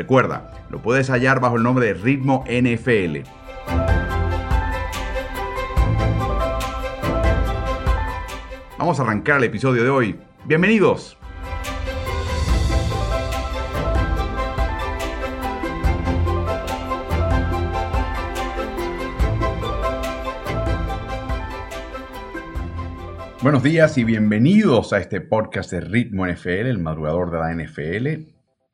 [0.00, 3.18] Recuerda, lo puedes hallar bajo el nombre de Ritmo NFL.
[8.78, 10.18] Vamos a arrancar el episodio de hoy.
[10.46, 11.18] Bienvenidos.
[23.42, 28.06] Buenos días y bienvenidos a este podcast de Ritmo NFL, el madrugador de la NFL.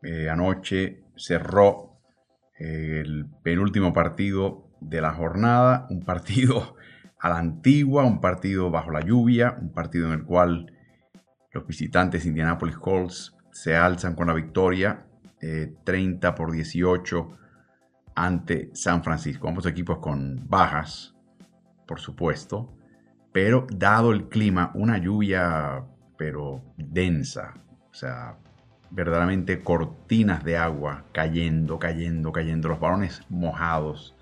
[0.05, 2.00] Eh, anoche cerró
[2.59, 6.77] eh, el penúltimo partido de la jornada, un partido
[7.20, 10.73] a la antigua, un partido bajo la lluvia, un partido en el cual
[11.53, 15.06] los visitantes Indianapolis Colts se alzan con la victoria
[15.84, 17.39] 30 eh, por 18
[18.14, 19.48] ante San Francisco.
[19.48, 21.14] Ambos equipos con bajas,
[21.86, 22.75] por supuesto,
[23.33, 25.84] pero dado el clima, una lluvia
[26.17, 27.55] pero densa,
[27.91, 28.39] o sea,
[28.91, 34.15] verdaderamente cortinas de agua cayendo, cayendo, cayendo, los balones mojados.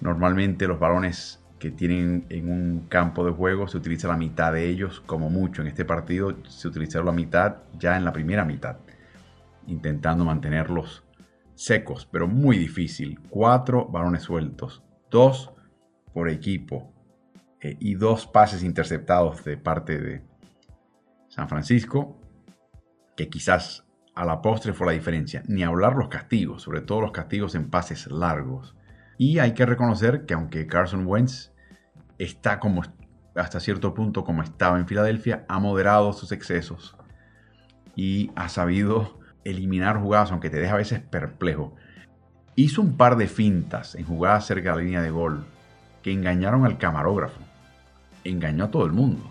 [0.00, 4.68] Normalmente los balones que tienen en un campo de juego se utiliza la mitad de
[4.68, 5.62] ellos, como mucho.
[5.62, 8.76] En este partido se utilizaron la mitad ya en la primera mitad,
[9.66, 11.04] intentando mantenerlos
[11.54, 13.20] secos, pero muy difícil.
[13.30, 15.52] Cuatro balones sueltos, dos
[16.12, 16.92] por equipo
[17.60, 20.22] eh, y dos pases interceptados de parte de
[21.28, 22.20] San Francisco,
[23.16, 23.83] que quizás
[24.14, 25.42] a la postre fue la diferencia.
[25.46, 28.74] Ni hablar los castigos, sobre todo los castigos en pases largos.
[29.18, 31.52] Y hay que reconocer que aunque Carson Wentz
[32.18, 32.82] está como
[33.34, 36.96] hasta cierto punto como estaba en Filadelfia, ha moderado sus excesos
[37.96, 41.74] y ha sabido eliminar jugadas, aunque te deja a veces perplejo.
[42.54, 45.44] Hizo un par de fintas en jugadas cerca de la línea de gol
[46.02, 47.40] que engañaron al camarógrafo.
[48.22, 49.30] Engañó a todo el mundo.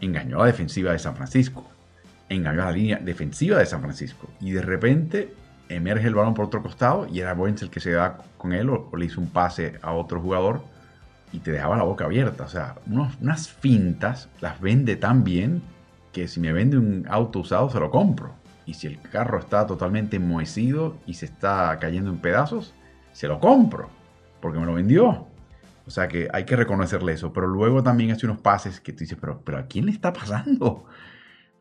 [0.00, 1.70] Engañó a la defensiva de San Francisco
[2.28, 4.28] engañó la línea defensiva de San Francisco.
[4.40, 5.34] Y de repente
[5.68, 8.70] emerge el balón por otro costado y era Wentz el que se da con él
[8.70, 10.62] o, le hizo un pase a otro jugador
[11.32, 12.44] y te dejaba la boca abierta.
[12.44, 15.62] O sea, unas fintas las vende tan bien
[16.12, 18.34] que si me vende un auto usado se lo compro.
[18.64, 22.74] Y si el carro está totalmente enmohecido y se está cayendo en pedazos,
[23.12, 23.90] se lo compro
[24.40, 25.26] porque me lo vendió.
[25.86, 27.32] O sea que hay que reconocerle eso.
[27.32, 30.12] Pero luego también hace unos pases que tú dices, pero, pero ¿a quién le está
[30.12, 30.84] pasando?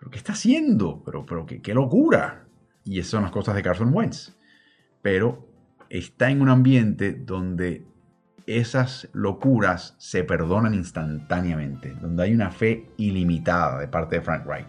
[0.05, 1.01] ¿Pero qué está haciendo?
[1.03, 2.45] Pero, pero qué, locura.
[2.83, 4.37] Y esas son las cosas de Carson Wentz.
[5.01, 5.49] Pero
[5.89, 7.87] está en un ambiente donde
[8.45, 14.67] esas locuras se perdonan instantáneamente, donde hay una fe ilimitada de parte de Frank Reich,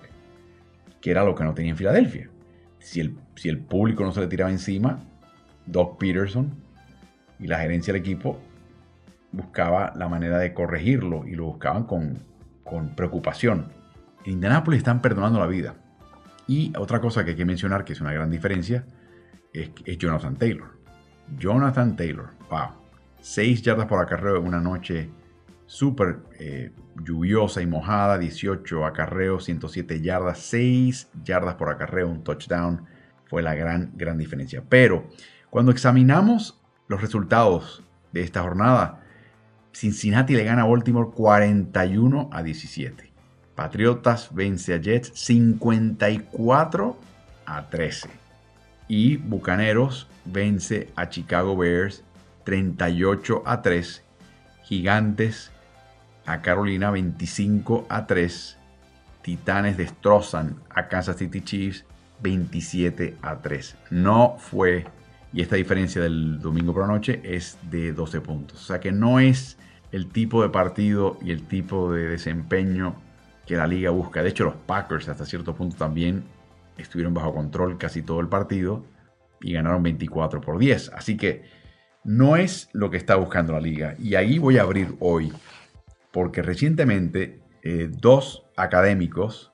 [1.03, 2.31] que era lo que no tenía en Filadelfia.
[2.79, 5.05] Si el, si el público no se le tiraba encima,
[5.67, 6.55] Doc Peterson
[7.39, 8.41] y la gerencia del equipo
[9.33, 12.23] buscaba la manera de corregirlo y lo buscaban con,
[12.65, 13.76] con preocupación.
[14.27, 15.77] En Indianapolis están perdonando la vida.
[16.49, 18.85] Y otra cosa que hay que mencionar, que es una gran diferencia,
[19.53, 20.69] es, Jonathan Taylor.
[21.39, 22.71] Jonathan Taylor, wow.
[23.21, 25.11] 6 yardas por acarreo en una noche
[25.67, 26.73] súper eh,
[27.05, 32.85] lluviosa y mojada, 18 acarreos, 107 yardas, 6 yardas por acarreo, un touchdown,
[33.27, 34.63] fue la gran, gran diferencia.
[34.69, 35.07] Pero
[35.51, 39.05] cuando examinamos los resultados de esta jornada,
[39.73, 43.16] Cincinnati le gana a Baltimore 41 a 17.
[43.57, 46.97] Patriotas vence a Jets 54
[47.47, 48.11] a 13.
[48.87, 52.05] Y Bucaneros vence a Chicago Bears
[52.45, 54.05] 38 a 3.
[54.63, 55.51] Gigantes
[56.27, 58.59] a Carolina 25 a 3.
[59.23, 61.87] Titanes destrozan a Kansas City Chiefs
[62.21, 63.75] 27 a 3.
[63.91, 64.87] No fue,
[65.33, 68.63] y esta diferencia del domingo por la noche es de 12 puntos.
[68.63, 69.57] O sea que no es
[69.93, 73.06] el tipo de partido y el tipo de desempeño
[73.47, 74.23] que la liga busca.
[74.23, 76.25] De hecho, los Packers hasta cierto punto también
[76.77, 78.85] estuvieron bajo control casi todo el partido
[79.41, 80.91] y ganaron 24 por 10.
[80.95, 81.45] Así que
[82.05, 83.95] no es lo que está buscando la liga.
[83.99, 85.33] Y ahí voy a abrir hoy,
[86.13, 89.53] porque recientemente eh, dos académicos,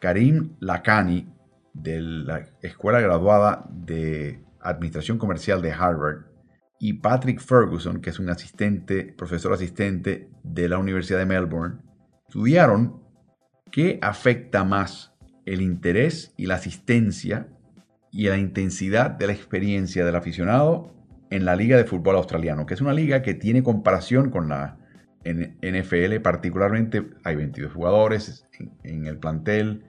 [0.00, 1.28] Karim Lakani,
[1.72, 6.26] de la Escuela Graduada de Administración Comercial de Harvard,
[6.78, 11.78] y Patrick Ferguson, que es un asistente, profesor asistente de la Universidad de Melbourne,
[12.28, 13.03] estudiaron
[13.74, 15.12] ¿Qué afecta más
[15.46, 17.48] el interés y la asistencia
[18.12, 20.94] y la intensidad de la experiencia del aficionado
[21.30, 24.76] en la Liga de Fútbol Australiano, que es una liga que tiene comparación con la
[25.24, 28.46] NFL, particularmente hay 22 jugadores
[28.84, 29.82] en, el plantel,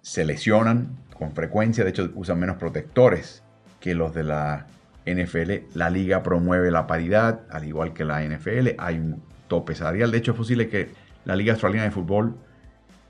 [0.00, 3.44] se lesionan con frecuencia, de hecho usan menos protectores
[3.78, 4.66] que los de la
[5.06, 5.76] NFL.
[5.76, 10.10] La liga promueve la paridad, al igual que la NFL, hay un tope salarial.
[10.10, 10.90] De hecho, es posible que
[11.24, 12.36] la Liga Australiana de Fútbol,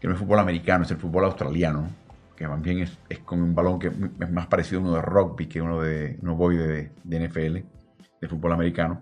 [0.02, 1.88] que no es fútbol americano, es el fútbol australiano,
[2.34, 5.46] que también es, es, con un balón que es más parecido a uno de rugby
[5.46, 7.58] que uno de no voy de, de, NFL,
[8.20, 9.00] de fútbol americano.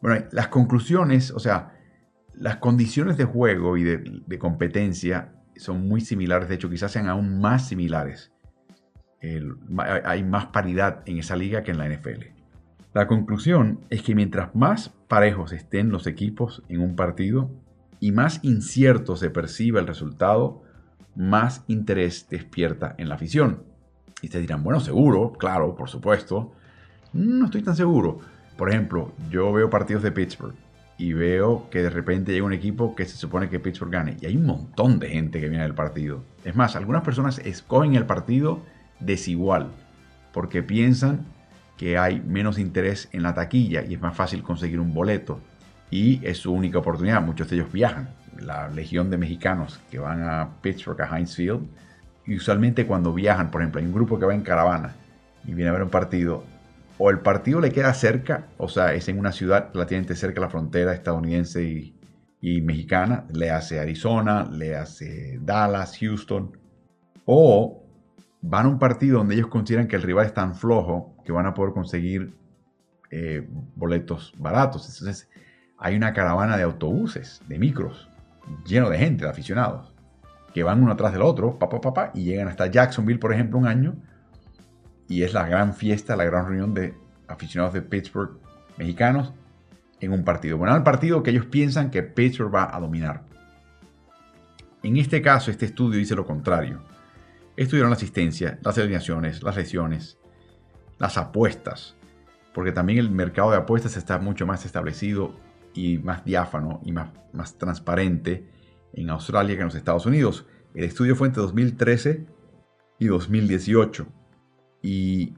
[0.00, 1.72] Bueno, las conclusiones, o sea,
[2.32, 7.08] las condiciones de juego y de, de competencia son muy similares, de hecho quizás sean
[7.08, 8.32] aún más similares.
[10.04, 12.22] hay más paridad en esa liga que en la NFL.
[12.94, 17.50] La conclusión es que mientras más parejos estén los equipos en un partido
[18.00, 20.62] y más incierto se perciba el resultado,
[21.14, 23.62] más interés despierta en la afición.
[24.22, 26.52] Y te dirán, bueno, seguro, claro, por supuesto.
[27.12, 28.20] No estoy tan seguro.
[28.56, 30.54] Por ejemplo, yo veo partidos de Pittsburgh
[30.98, 34.16] y veo que de repente llega un equipo que se supone que Pittsburgh gane.
[34.20, 36.24] Y hay un montón de gente que viene del partido.
[36.44, 38.62] Es más, algunas personas escogen el partido
[39.00, 39.70] desigual
[40.32, 41.26] porque piensan
[41.76, 45.40] que hay menos interés en la taquilla y es más fácil conseguir un boleto.
[45.90, 47.22] Y es su única oportunidad.
[47.22, 48.08] Muchos de ellos viajan
[48.40, 53.60] la legión de mexicanos que van a Pittsburgh, a Heinz y usualmente cuando viajan, por
[53.60, 54.96] ejemplo, hay un grupo que va en caravana
[55.44, 56.44] y viene a ver un partido,
[56.98, 60.46] o el partido le queda cerca, o sea, es en una ciudad relativamente cerca de
[60.46, 61.94] la frontera estadounidense y,
[62.40, 66.58] y mexicana, le hace Arizona, le hace Dallas, Houston,
[67.26, 67.84] o
[68.42, 71.46] van a un partido donde ellos consideran que el rival es tan flojo que van
[71.46, 72.34] a poder conseguir
[73.10, 73.46] eh,
[73.76, 74.88] boletos baratos.
[74.88, 75.28] Entonces,
[75.78, 78.08] hay una caravana de autobuses, de micros,
[78.64, 79.92] lleno de gente, de aficionados,
[80.54, 83.66] que van uno atrás del otro, papá, papá, y llegan hasta Jacksonville, por ejemplo, un
[83.66, 83.94] año,
[85.08, 86.94] y es la gran fiesta, la gran reunión de
[87.28, 88.38] aficionados de Pittsburgh
[88.76, 89.32] mexicanos
[90.00, 90.58] en un partido.
[90.58, 93.22] Bueno, el partido que ellos piensan que Pittsburgh va a dominar.
[94.82, 96.82] En este caso, este estudio dice lo contrario.
[97.56, 100.18] Estudiaron la asistencia, las alineaciones, las lesiones,
[100.98, 101.96] las apuestas,
[102.52, 105.34] porque también el mercado de apuestas está mucho más establecido
[105.76, 108.46] y más diáfano y más, más transparente
[108.92, 110.46] en Australia que en los Estados Unidos.
[110.74, 112.26] El estudio fue entre 2013
[112.98, 114.06] y 2018
[114.82, 115.34] y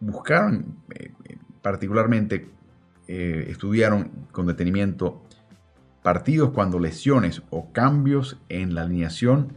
[0.00, 1.12] buscaron eh,
[1.62, 2.48] particularmente,
[3.08, 5.22] eh, estudiaron con detenimiento
[6.02, 9.54] partidos cuando lesiones o cambios en la alineación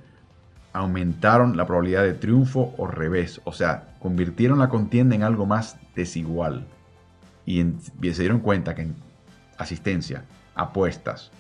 [0.74, 5.78] aumentaron la probabilidad de triunfo o revés, o sea, convirtieron la contienda en algo más
[5.96, 6.68] desigual.
[7.46, 7.64] Y,
[8.02, 8.96] se dieron cuenta que en
[9.60, 10.24] asistencia,
[10.56, 11.32] apuestas,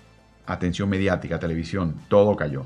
[0.45, 2.65] atención mediática, televisión, todo cayó.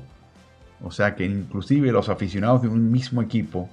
[0.82, 3.70] O sea que inclusive los aficionados de un mismo equipo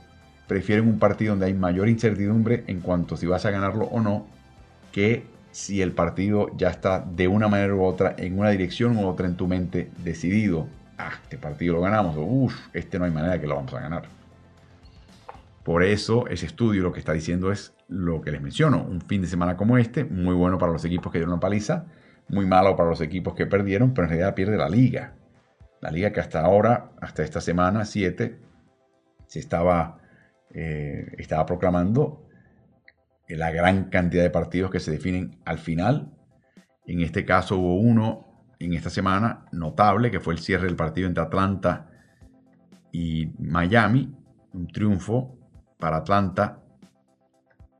[0.47, 4.27] prefieren un partido donde hay mayor incertidumbre en cuanto si vas a ganarlo o no,
[4.91, 9.07] que si el partido ya está de una manera u otra en una dirección u
[9.07, 10.67] otra en tu mente decidido.
[10.97, 14.20] Ah, este partido lo ganamos, o este no hay manera que lo vamos a ganar.
[15.63, 18.83] Por eso ese estudio lo que está diciendo es lo que les menciono.
[18.83, 21.85] Un fin de semana como este, muy bueno para los equipos que dieron una paliza,
[22.29, 25.15] muy malo para los equipos que perdieron, pero en realidad pierde la liga.
[25.81, 28.39] La liga que hasta ahora, hasta esta semana 7,
[29.27, 29.99] se estaba,
[30.51, 32.27] eh, estaba proclamando
[33.27, 36.11] la gran cantidad de partidos que se definen al final.
[36.85, 41.07] En este caso hubo uno en esta semana notable, que fue el cierre del partido
[41.07, 41.89] entre Atlanta
[42.91, 44.13] y Miami,
[44.53, 45.40] un triunfo
[45.81, 46.59] para Atlanta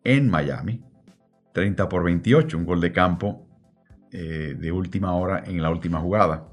[0.03, 0.84] en Miami.
[1.53, 3.46] 30 por 28, un gol de campo
[4.12, 6.48] eh, de última hora en la última jugada.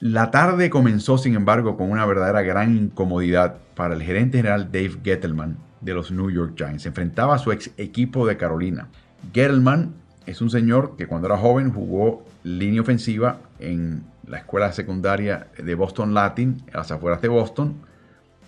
[0.00, 4.98] La tarde comenzó, sin embargo, con una verdadera gran incomodidad para el gerente general Dave
[5.02, 6.84] Gettleman de los New York Giants.
[6.86, 8.88] enfrentaba a su ex equipo de Carolina.
[9.32, 9.94] Gettleman
[10.26, 15.74] es un señor que cuando era joven jugó línea ofensiva en la escuela secundaria de
[15.74, 17.76] Boston Latin, a las afueras de Boston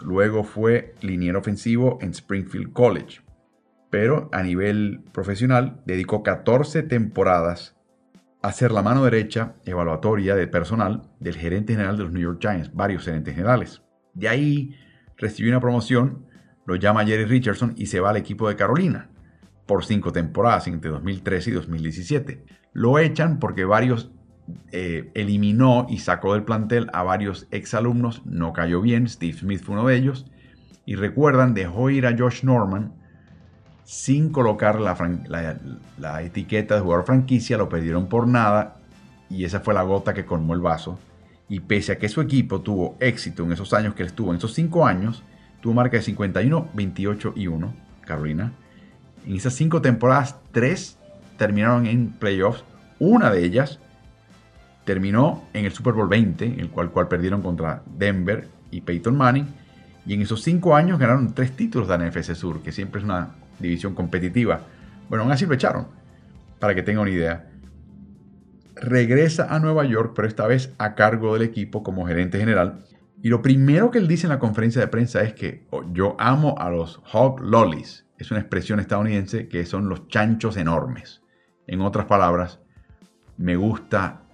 [0.03, 3.21] Luego fue liniero ofensivo en Springfield College.
[3.91, 7.77] Pero a nivel profesional dedicó 14 temporadas
[8.43, 12.39] a ser la mano derecha evaluatoria de personal del gerente general de los New York
[12.41, 13.83] Giants, varios gerentes generales.
[14.15, 14.77] De ahí
[15.17, 16.27] recibió una promoción,
[16.65, 19.11] lo llama Jerry Richardson y se va al equipo de Carolina
[19.67, 22.45] por cinco temporadas entre 2013 y 2017.
[22.73, 24.13] Lo echan porque varios
[24.71, 29.75] eh, eliminó y sacó del plantel a varios exalumnos, no cayó bien, Steve Smith fue
[29.75, 30.27] uno de ellos,
[30.85, 32.93] y recuerdan, dejó ir a Josh Norman
[33.83, 38.77] sin colocar la, etiqueta de jugador franquicia, lo perdieron por nada,
[39.29, 40.99] y esa fue la gota que colmó el vaso.
[41.49, 44.39] Y pese a que su equipo tuvo éxito en esos años que él estuvo, en
[44.39, 45.23] esos cinco años,
[45.61, 47.75] tuvo marca de 51, 28 y 1,
[48.05, 48.53] Carolina.
[49.25, 50.99] En esas cinco temporadas, tres
[51.37, 52.65] terminaron en playoffs.
[52.99, 53.79] Una de ellas
[54.87, 59.47] terminó en el Super Bowl 20, en el cual, perdieron contra Denver y Peyton Manning.
[60.07, 63.05] Y en esos cinco años ganaron tres títulos de la NFC Sur, que siempre es
[63.05, 64.61] una división competitiva.
[65.09, 65.89] Bueno, aún así lo echaron,
[66.61, 67.51] para que tengan una idea.
[68.77, 72.85] Regresa a Nueva York, pero esta vez a cargo del equipo como gerente general.
[73.21, 76.15] Y lo primero que él dice en la conferencia de prensa es que oh, yo
[76.21, 78.07] amo a los Hog Lollies.
[78.19, 81.23] Es una expresión estadounidense que son los chanchos enormes.
[81.67, 82.61] En otras palabras,
[83.37, 84.26] me gusta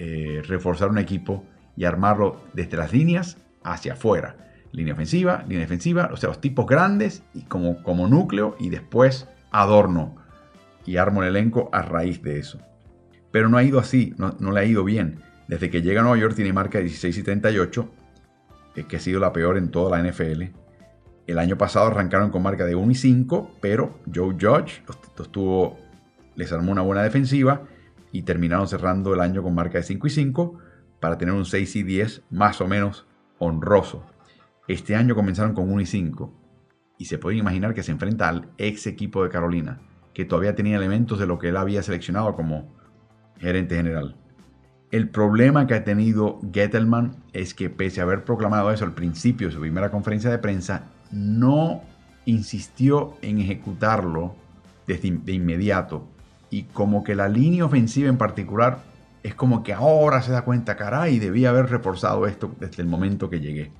[0.00, 1.42] eh, reforzar un equipo
[1.76, 4.36] y armarlo desde las líneas hacia afuera.
[4.70, 9.26] Línea ofensiva, línea defensiva, o sea, los tipos grandes y como, como núcleo y después
[9.50, 10.14] adorno
[10.86, 12.60] y armo el elenco a raíz de eso.
[13.32, 15.18] Pero no ha ido así, no, le ha ido bien.
[15.48, 17.90] Desde que llega a Nueva York tiene marca de 16 y 38,
[18.76, 20.44] eh, que ha sido la peor en toda la NFL.
[21.26, 24.80] El año pasado arrancaron con marca de 1 y 5, pero Joe Judge
[26.36, 27.62] les armó una buena defensiva
[28.12, 30.58] y terminaron cerrando el año con marca de 5 y 5
[31.00, 33.06] para tener un 6 y 10 más o menos
[33.38, 34.04] honroso.
[34.66, 36.32] Este año comenzaron con 1 y 5
[36.98, 39.80] y se puede imaginar que se enfrenta al ex equipo de Carolina,
[40.12, 42.74] que todavía tenía elementos de lo que él había seleccionado como
[43.38, 44.16] gerente general.
[44.90, 49.48] El problema que ha tenido Gettelman es que pese a haber proclamado eso al principio
[49.48, 51.82] de su primera conferencia de prensa, no
[52.24, 54.34] insistió en ejecutarlo
[54.86, 56.08] desde de inmediato
[56.50, 58.78] y como que la línea ofensiva en particular
[59.22, 63.28] es como que ahora se da cuenta, caray, debía haber reforzado esto desde el momento
[63.28, 63.72] que llegué.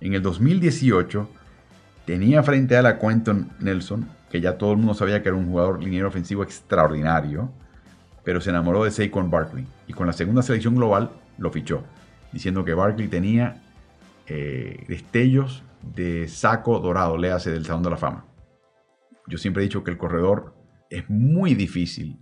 [0.00, 1.28] En el 2018
[2.04, 5.46] tenía frente a la Quentin Nelson, que ya todo el mundo sabía que era un
[5.46, 7.50] jugador liniero ofensivo extraordinario,
[8.24, 11.84] pero se enamoró de Saquon Barkley y con la segunda selección global lo fichó,
[12.32, 13.62] diciendo que Barkley tenía
[14.26, 15.62] eh, destellos
[15.94, 18.24] de saco dorado, le hace del Salón de la Fama.
[19.28, 20.55] Yo siempre he dicho que el corredor
[20.90, 22.18] es muy difícil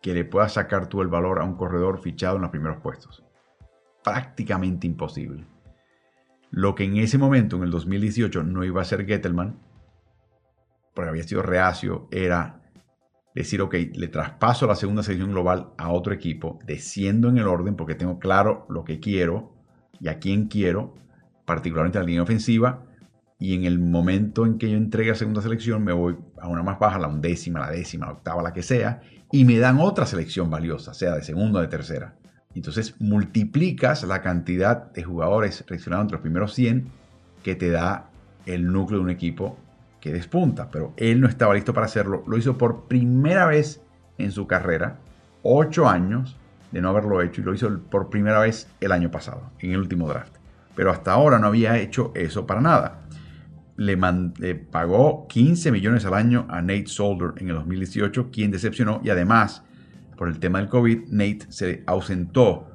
[0.00, 3.24] que le puedas sacar tú el valor a un corredor fichado en los primeros puestos.
[4.04, 5.46] Prácticamente imposible.
[6.50, 9.58] Lo que en ese momento, en el 2018, no iba a ser Gettelman,
[10.94, 12.62] porque había sido reacio, era
[13.34, 17.76] decir, ok, le traspaso la segunda selección global a otro equipo, desciendo en el orden
[17.76, 19.52] porque tengo claro lo que quiero
[20.00, 20.94] y a quién quiero,
[21.44, 22.87] particularmente la línea ofensiva,
[23.38, 26.62] y en el momento en que yo entregue la segunda selección me voy a una
[26.62, 30.06] más baja, la undécima, la décima, la octava, la que sea, y me dan otra
[30.06, 32.16] selección valiosa, sea de segunda o de tercera.
[32.54, 36.88] Entonces multiplicas la cantidad de jugadores seleccionados entre los primeros 100
[37.44, 38.10] que te da
[38.46, 39.56] el núcleo de un equipo
[40.00, 40.70] que despunta.
[40.70, 42.24] Pero él no estaba listo para hacerlo.
[42.26, 43.80] Lo hizo por primera vez
[44.16, 44.98] en su carrera,
[45.42, 46.36] ocho años
[46.72, 49.78] de no haberlo hecho, y lo hizo por primera vez el año pasado, en el
[49.78, 50.34] último draft.
[50.74, 53.07] Pero hasta ahora no había hecho eso para nada
[53.78, 59.10] le, pagó 15 millones al año a Nate Solder en el 2018, quien decepcionó y
[59.10, 59.62] además,
[60.16, 62.68] por el tema del COVID, Nate se ausentó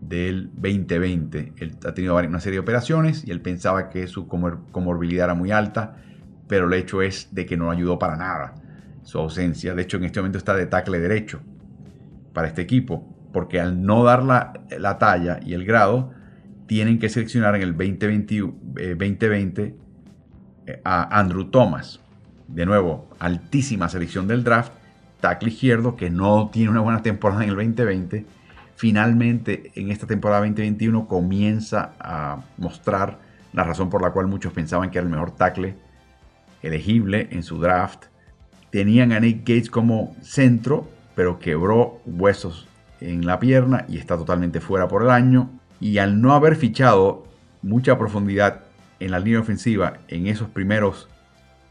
[0.00, 1.52] del 2020.
[1.58, 5.50] Él ha tenido una serie de operaciones y él pensaba que su comorbilidad era muy
[5.50, 5.96] alta,
[6.48, 8.54] pero el hecho es de que no ayudó para nada
[9.02, 9.74] su ausencia.
[9.74, 11.40] De hecho, en este momento está de tackle derecho
[12.32, 16.10] para este equipo, porque al no dar la, la talla y el grado,
[16.66, 18.34] tienen que seleccionar en el 2020,
[18.96, 19.81] 2020
[20.84, 22.00] a Andrew Thomas.
[22.48, 24.72] De nuevo, altísima selección del draft.
[25.20, 28.26] Tackle izquierdo que no tiene una buena temporada en el 2020.
[28.74, 33.18] Finalmente, en esta temporada 2021 comienza a mostrar
[33.52, 35.76] la razón por la cual muchos pensaban que era el mejor tackle
[36.62, 38.04] elegible en su draft.
[38.70, 42.68] Tenían a Nick Gates como centro, pero quebró huesos
[43.00, 45.50] en la pierna y está totalmente fuera por el año.
[45.80, 47.26] Y al no haber fichado
[47.62, 48.62] mucha profundidad
[49.04, 51.08] en la línea ofensiva en esos primeros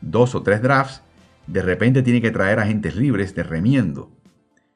[0.02, 1.02] dos o tres drafts,
[1.48, 4.12] de repente tiene que traer agentes libres de remiendo.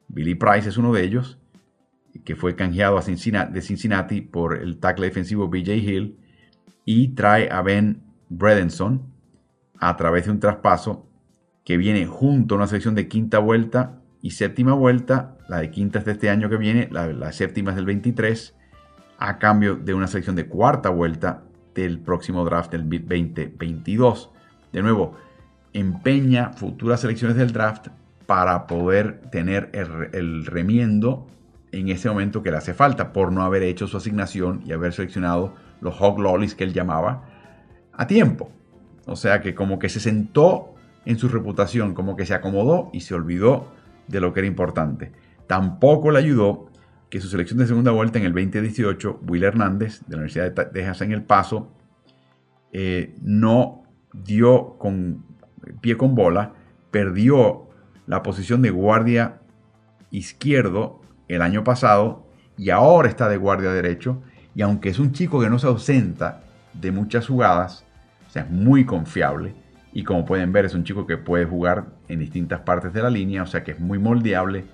[0.07, 1.39] Billy Price es uno de ellos,
[2.23, 6.17] que fue canjeado de Cincinnati por el tackle defensivo BJ Hill,
[6.85, 9.13] y trae a Ben Bredenson
[9.79, 11.09] a través de un traspaso
[11.65, 15.99] que viene junto a una selección de quinta vuelta y séptima vuelta, la de quinta
[15.99, 18.55] es de este año que viene, la, la séptima es del 23,
[19.17, 21.44] a cambio de una selección de cuarta vuelta
[21.75, 24.31] del próximo draft del 2022.
[24.71, 25.15] De nuevo,
[25.73, 27.89] empeña futuras selecciones del draft
[28.25, 31.27] para poder tener el, remiendo
[31.71, 34.93] en ese momento que le hace falta por no haber hecho su asignación y haber
[34.93, 37.25] seleccionado los hog lollies que él llamaba
[37.93, 38.49] a tiempo.
[39.05, 40.73] O sea que como que se sentó
[41.05, 43.67] en su reputación, como que se acomodó y se olvidó
[44.07, 45.11] de lo que era importante.
[45.47, 46.69] Tampoco le ayudó
[47.09, 50.65] que su selección de segunda vuelta en el 2018, Will Hernández, de la Universidad de
[50.65, 51.71] Texas en El Paso,
[52.71, 53.83] eh, no
[54.13, 55.25] dio con
[55.81, 56.53] pie con bola,
[56.91, 57.69] perdió
[58.07, 59.41] la posición de guardia
[60.11, 64.21] izquierdo el año pasado y ahora está de guardia derecho.
[64.53, 66.43] Y aunque es un chico que no se ausenta
[66.73, 67.85] de muchas jugadas,
[68.27, 69.53] o sea, es muy confiable.
[69.91, 73.09] Y como pueden ver, es un chico que puede jugar en distintas partes de la
[73.09, 74.65] línea, o sea que es muy moldeable,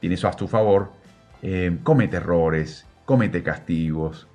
[0.00, 0.92] tiene eso a su favor,
[1.42, 4.28] eh, comete errores, comete castigos,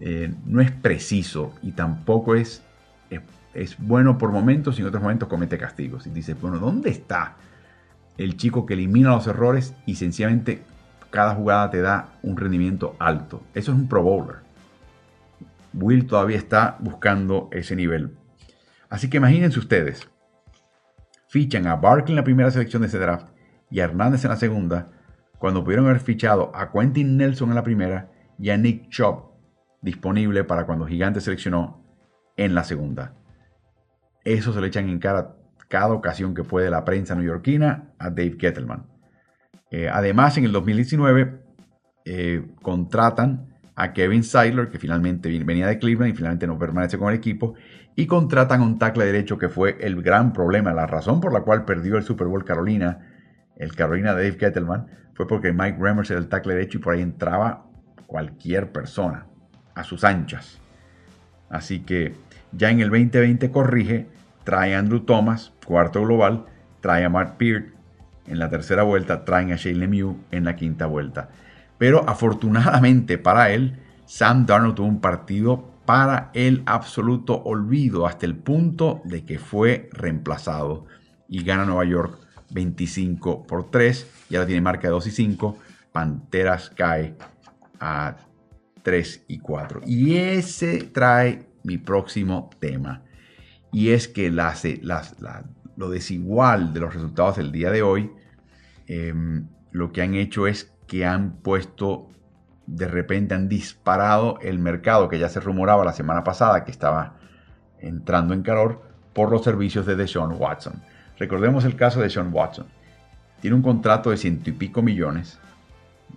[0.00, 2.62] eh, no es preciso y tampoco es,
[3.10, 3.20] es,
[3.54, 6.06] es, bueno por momentos y en otros momentos comete castigos.
[6.06, 7.36] Y dice, bueno, ¿dónde está
[8.18, 10.62] el chico que elimina los errores y sencillamente
[11.10, 13.42] cada jugada te da un rendimiento alto?
[13.54, 14.36] Eso es un Pro Bowler.
[15.72, 18.16] Will todavía está buscando ese nivel.
[18.88, 20.08] Así que imagínense ustedes,
[21.28, 23.26] fichan a Barkley en la primera selección de ese draft
[23.70, 24.88] y a Hernández en la segunda,
[25.38, 29.32] cuando pudieron haber fichado a Quentin Nelson en la primera y a Nick Chubb
[29.82, 31.84] disponible para cuando Gigante seleccionó
[32.36, 33.14] en la segunda.
[34.24, 35.36] Eso se le echan en cara
[35.68, 38.86] cada ocasión que puede la prensa neoyorquina a Dave Gettleman.
[39.70, 41.40] Eh, además, en el 2019
[42.04, 47.08] eh, contratan a Kevin Seidler, que finalmente venía de Cleveland y finalmente no permanece con
[47.08, 47.54] el equipo,
[47.96, 51.42] y contratan a un tackle derecho que fue el gran problema, la razón por la
[51.42, 53.12] cual perdió el Super Bowl Carolina,
[53.56, 56.94] el Carolina de Dave Gettleman, fue porque Mike Remmers era el tackle derecho y por
[56.94, 57.66] ahí entraba
[58.06, 59.26] cualquier persona
[59.74, 60.60] a sus anchas.
[61.48, 62.14] Así que
[62.52, 64.08] ya en el 2020 corrige,
[64.44, 66.46] trae a Andrew Thomas, cuarto global,
[66.80, 67.66] trae a Mark Peart
[68.26, 71.30] en la tercera vuelta, traen a Shane Lemieux en la quinta vuelta.
[71.78, 78.36] Pero afortunadamente para él, Sam Darnold tuvo un partido para el absoluto olvido hasta el
[78.36, 80.86] punto de que fue reemplazado
[81.28, 82.23] y gana Nueva York
[82.54, 85.58] 25 por 3 y ahora tiene marca de 2 y 5.
[85.92, 87.16] Panteras cae
[87.80, 88.16] a
[88.82, 89.82] 3 y 4.
[89.86, 93.02] Y ese trae mi próximo tema.
[93.72, 98.12] Y es que lo desigual de los resultados del día de hoy,
[98.86, 102.08] em, lo que han hecho es que han puesto,
[102.66, 107.18] de repente han disparado el mercado que ya se rumoraba la semana pasada que estaba
[107.80, 110.82] entrando en calor por los servicios de Deshaun Watson.
[111.18, 112.66] Recordemos el caso de Deshaun Watson.
[113.40, 115.38] Tiene un contrato de ciento y pico millones,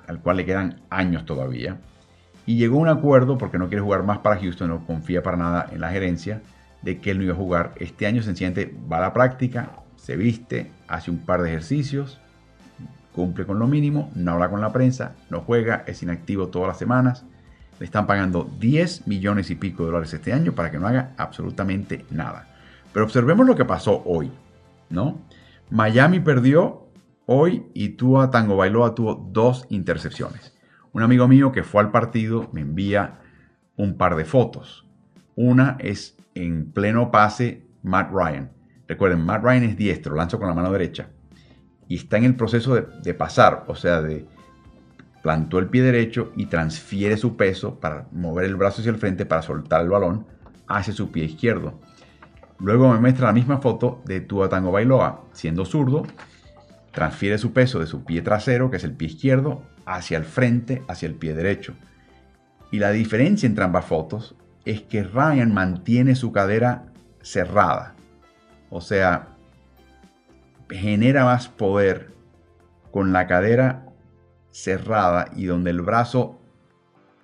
[0.08, 1.78] al cual le quedan años todavía
[2.48, 5.36] y llegó a un acuerdo, porque no quiere jugar más para Houston, no confía para
[5.36, 6.42] nada en la gerencia,
[6.82, 8.24] de que él no iba a jugar este año.
[8.24, 12.22] Sencillamente va a la práctica, se viste, hace un par de ejercicios,
[13.12, 16.78] cumple con lo mínimo, no habla con la prensa, no juega, es inactivo todas las
[16.78, 17.26] semanas.
[17.80, 21.12] Le están pagando 10 millones y pico de dólares este año para que no haga
[21.18, 22.48] absolutamente nada.
[22.94, 24.32] Pero observemos lo que pasó hoy,
[24.90, 25.22] ¿no?
[25.70, 26.88] Miami perdió
[27.26, 30.56] hoy y Tua Tango Bailoa tuvo dos intercepciones.
[30.94, 33.20] Un amigo mío que fue al partido me envía
[33.76, 34.88] un par de fotos.
[35.36, 38.52] Una es en pleno pase Matt Ryan.
[38.88, 41.10] Recuerden, Matt Ryan es diestro, lanza con la mano derecha.
[41.88, 44.26] Y está en el proceso de, pasar, o sea, de
[45.22, 49.26] plantó el pie derecho y transfiere su peso para mover el brazo hacia el frente
[49.26, 50.26] para soltar el balón
[50.68, 51.80] hacia su pie izquierdo.
[52.60, 56.06] Luego me muestra la misma foto de Tua Tango Bailoa, siendo zurdo,
[56.92, 60.84] transfiere su peso de su pie trasero, que es el pie izquierdo, hacia el frente,
[60.88, 61.76] hacia el pie derecho.
[62.72, 66.86] Y la diferencia entre ambas fotos es que Ryan mantiene su cadera
[67.22, 67.94] cerrada.
[68.70, 69.30] O sea,
[70.70, 72.12] genera más poder
[72.92, 73.86] con la cadera
[74.52, 76.42] cerrada y donde el brazo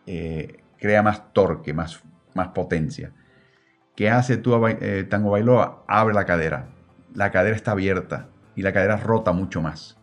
[0.06, 2.02] eh, crea más torque, más,
[2.36, 3.12] más potencia.
[3.96, 5.84] ¿Qué hace tú, eh, Tango Bailoa?
[5.88, 6.68] Abre la cadera.
[7.14, 9.98] La cadera está abierta y la cadera rota mucho más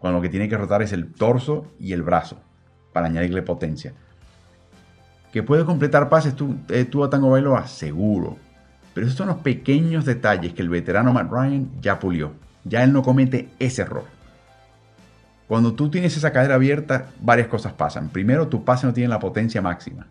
[0.00, 2.40] cuando lo que tiene que rotar es el torso y el brazo
[2.92, 3.92] para añadirle potencia.
[5.30, 7.68] ¿Que puede completar pases tú, eh, a Tango Bailoa?
[7.68, 8.36] Seguro.
[8.94, 12.32] Pero esos son los pequeños detalles que el veterano Matt Ryan ya pulió.
[12.64, 14.04] Ya él no comete ese error.
[15.46, 18.08] Cuando tú tienes esa cadera abierta, varias cosas pasan.
[18.08, 20.06] Primero, tu pase no tiene la potencia máxima.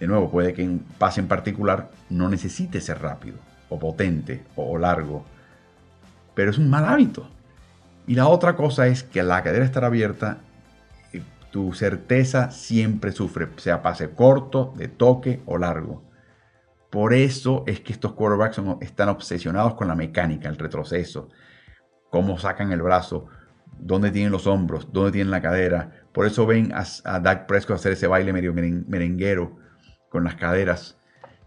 [0.00, 4.76] De nuevo, puede que un pase en particular no necesite ser rápido, o potente, o
[4.76, 5.24] largo.
[6.34, 7.28] Pero es un mal hábito.
[8.06, 10.38] Y la otra cosa es que la cadera estar abierta,
[11.12, 16.02] eh, tu certeza siempre sufre, sea pase corto, de toque o largo.
[16.90, 21.28] Por eso es que estos quarterbacks están obsesionados con la mecánica, el retroceso,
[22.10, 23.26] cómo sacan el brazo,
[23.78, 25.90] dónde tienen los hombros, dónde tienen la cadera.
[26.12, 29.63] Por eso ven a, a Dak Prescott hacer ese baile medio merenguero
[30.14, 30.96] con las caderas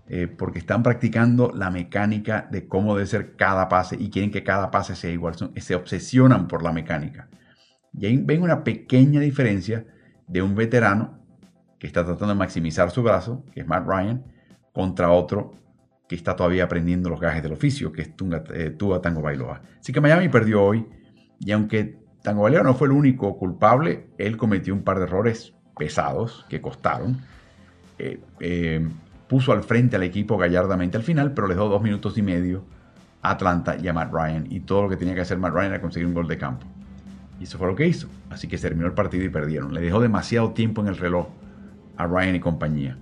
[0.10, 4.44] eh, porque están practicando la mecánica de cómo debe ser cada pase y quieren que
[4.44, 7.30] cada pase sea igual, se obsesionan por la mecánica.
[7.98, 9.86] Y ahí ven una pequeña diferencia
[10.28, 11.18] de un veterano
[11.80, 14.26] que está tratando de maximizar su brazo, que es Matt Ryan,
[14.74, 15.54] contra otro
[16.10, 18.10] que está todavía aprendiendo los gajes del oficio, que es
[18.54, 19.62] eh, Tua Tango Bailoa.
[19.80, 20.86] Así que Miami perdió hoy
[21.40, 25.54] y aunque Tango Bailoa no fue el único culpable, él cometió un par de errores
[25.78, 27.22] pesados que costaron.
[28.00, 28.88] Eh, eh,
[29.28, 32.66] puso al frente al equipo gallardamente al final, pero le dio dos minutos y medio
[33.22, 34.48] a Atlanta y a Matt Ryan.
[34.50, 36.66] Y todo lo que tenía que hacer Matt Ryan era conseguir un gol de campo.
[37.40, 38.08] Y eso fue lo que hizo.
[38.30, 39.74] Así que terminó el partido y perdieron.
[39.74, 41.28] Le dejó demasiado tiempo en el reloj
[41.98, 42.98] a Ryan y compañía.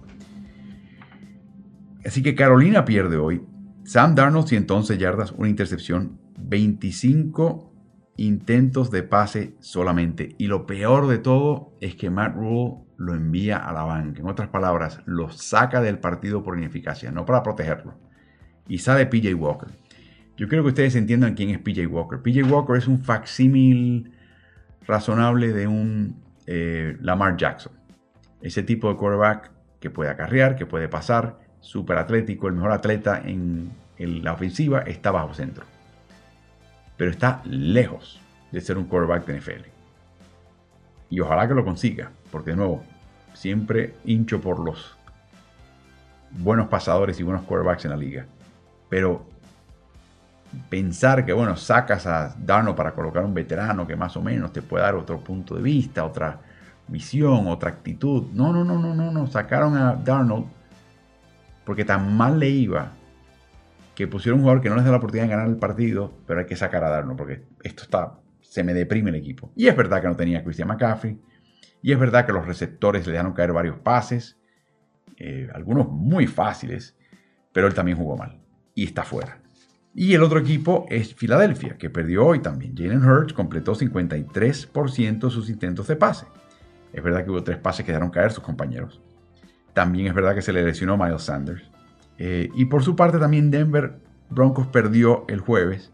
[2.05, 3.43] Así que Carolina pierde hoy.
[3.84, 7.71] Sam Darnold 111 yardas, una intercepción, 25
[8.17, 10.36] intentos de pase solamente.
[10.38, 14.21] Y lo peor de todo es que Matt Rule lo envía a la banca.
[14.21, 17.95] En otras palabras, lo saca del partido por ineficacia, no para protegerlo.
[18.67, 19.69] Y sale PJ Walker.
[20.38, 22.21] Yo quiero que ustedes entiendan quién es PJ Walker.
[22.21, 24.12] PJ Walker es un facsímil
[24.86, 27.73] razonable de un eh, Lamar Jackson.
[28.41, 33.21] Ese tipo de quarterback que puede acarrear, que puede pasar, súper atlético, el mejor atleta
[33.23, 35.65] en, la ofensiva, está bajo centro.
[36.97, 38.19] Pero está lejos
[38.51, 39.75] de ser un quarterback de NFL.
[41.10, 42.84] Y ojalá que lo consiga, porque de nuevo,
[43.34, 44.98] siempre hincho por los
[46.32, 48.26] buenos pasadores y buenos quarterbacks en la liga.
[48.89, 49.26] Pero
[50.70, 54.62] pensar que, bueno, sacas a Darno para colocar un veterano que más o menos te
[54.62, 56.39] puede dar otro punto de vista, otra
[56.88, 58.26] visión, otra actitud.
[58.34, 59.28] No, no, no, no, no, no.
[59.28, 60.46] Sacaron a Darnold
[61.63, 62.91] porque tan mal le iba
[63.96, 66.41] que pusieron un jugador que no les da la oportunidad de ganar el partido, pero
[66.41, 68.13] hay que sacar a Darno porque esto está,
[68.56, 69.52] se me deprime el equipo.
[69.54, 71.20] Y es verdad que no tenía a Christian McCaffrey,
[71.82, 74.39] y es verdad que los receptores le dejaron caer varios pases,
[75.18, 76.96] eh, algunos muy fáciles,
[77.52, 78.39] pero él también jugó mal
[78.74, 79.41] y está fuera.
[79.94, 82.78] Y el otro equipo es Filadelfia, que perdió hoy también.
[82.78, 86.26] Jalen Hurts completó 53% de sus intentos de pase.
[86.94, 89.02] Es verdad que hubo tres pases que dejaron caer sus compañeros.
[89.74, 91.70] También es verdad que se le lesionó Miles Sanders.
[92.18, 95.91] Eh, y por su parte también Denver Broncos perdió el jueves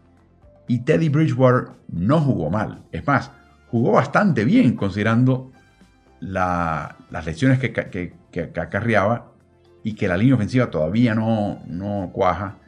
[0.68, 2.82] y Teddy Bridgewater no jugó mal.
[2.92, 3.30] Es más,
[3.68, 5.52] jugó bastante bien considerando
[6.20, 9.32] las lesiones que, que, acarreaba
[9.82, 12.58] y que la línea ofensiva todavía no, no cuaja.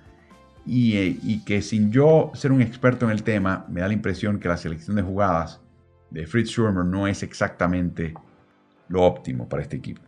[0.66, 3.94] Y, eh, y, que sin yo ser un experto en el tema, me da la
[3.94, 5.60] impresión que la selección de jugadas
[6.10, 8.14] de Fritz Schurmer no es exactamente
[8.88, 10.00] lo óptimo para este equipo.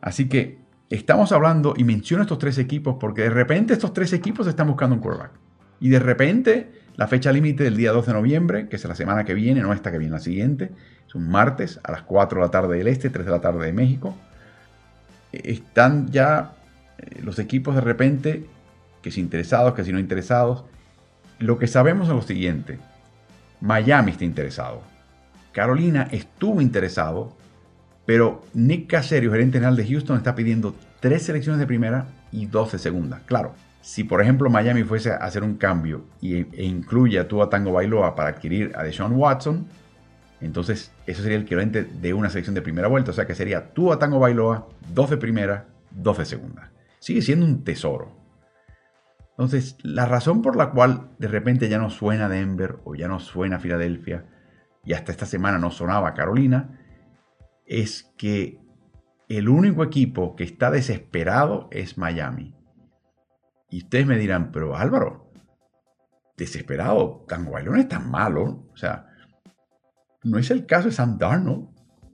[0.00, 0.58] Así que
[0.90, 4.96] estamos hablando, y menciono estos tres equipos porque de repente estos tres equipos están buscando
[4.96, 5.32] un quarterback.
[5.80, 9.24] Y de repente la fecha límite del día 12 de noviembre, que es la semana
[9.24, 10.72] que viene, no esta que viene, la siguiente,
[11.06, 13.64] es un martes a las 4 de la tarde del este, 3 de la tarde
[13.64, 14.14] de México.
[15.32, 16.56] Están ya
[16.98, 18.44] eh, los equipos de repente,
[19.00, 20.64] que si interesados, que si no interesados.
[21.38, 22.78] Lo que sabemos es lo siguiente.
[23.62, 24.82] Miami está interesado.
[25.52, 27.38] Carolina estuvo interesado
[28.08, 32.72] pero Nick Caserio, gerente general de Houston, está pidiendo tres selecciones de primera y dos
[32.72, 33.20] de segunda.
[33.26, 33.52] Claro,
[33.88, 37.72] si por ejemplo Miami fuese a hacer un cambio y, e incluye a Tua Tango
[37.72, 39.66] Bailoa para adquirir a Deshaun Watson,
[40.42, 43.12] entonces eso sería el equivalente de una selección de primera vuelta.
[43.12, 46.70] O sea que sería Tua Tango Bailoa, dos de primera, dos de segunda.
[46.98, 48.14] Sigue siendo un tesoro.
[49.30, 53.20] Entonces, la razón por la cual de repente ya no suena Denver o ya no
[53.20, 54.26] suena Filadelfia
[54.84, 56.78] y hasta esta semana no sonaba Carolina
[57.64, 58.60] es que
[59.30, 62.57] el único equipo que está desesperado es Miami.
[63.70, 65.30] Y ustedes me dirán, pero Álvaro,
[66.36, 68.66] desesperado, Tango Bailón es tan malo.
[68.72, 69.06] O sea,
[70.22, 71.68] no es el caso de Sam Darnold,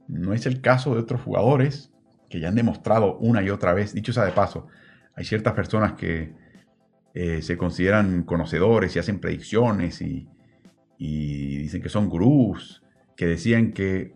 [0.08, 1.92] no es el caso de otros jugadores
[2.28, 3.94] que ya han demostrado una y otra vez.
[3.94, 4.66] Dicho sea de paso,
[5.14, 6.34] hay ciertas personas que
[7.14, 10.28] eh, se consideran conocedores y hacen predicciones y,
[10.98, 12.82] y dicen que son gurús,
[13.16, 14.14] que decían que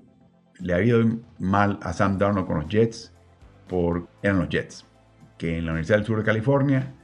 [0.59, 1.05] le ha ido
[1.39, 3.15] mal a Sam Darnold con los Jets
[3.69, 4.85] por eran los Jets,
[5.37, 6.95] que en la Universidad del Sur de California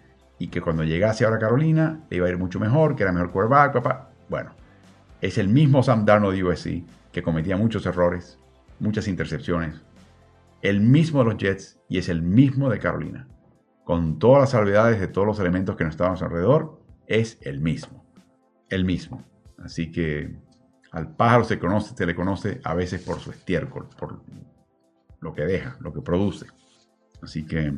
[0.45, 3.31] y que cuando llegase ahora a Carolina iba a ir mucho mejor, que era mejor
[3.31, 4.11] quarterback, papá.
[4.29, 4.51] Bueno,
[5.23, 8.39] es el mismo Sam Darnold de USC que cometía muchos errores,
[8.79, 9.81] muchas intercepciones,
[10.61, 13.27] el mismo de los Jets y es el mismo de Carolina.
[13.85, 18.05] Con todas las salvedades de todos los elementos que nos estaban alrededor, es el mismo.
[18.69, 19.25] El mismo.
[19.57, 20.37] Así que
[20.93, 24.21] al pájaro se, conoce, se le conoce a veces por su estiércol, por
[25.21, 26.49] lo que deja, lo que produce.
[27.23, 27.73] Así que,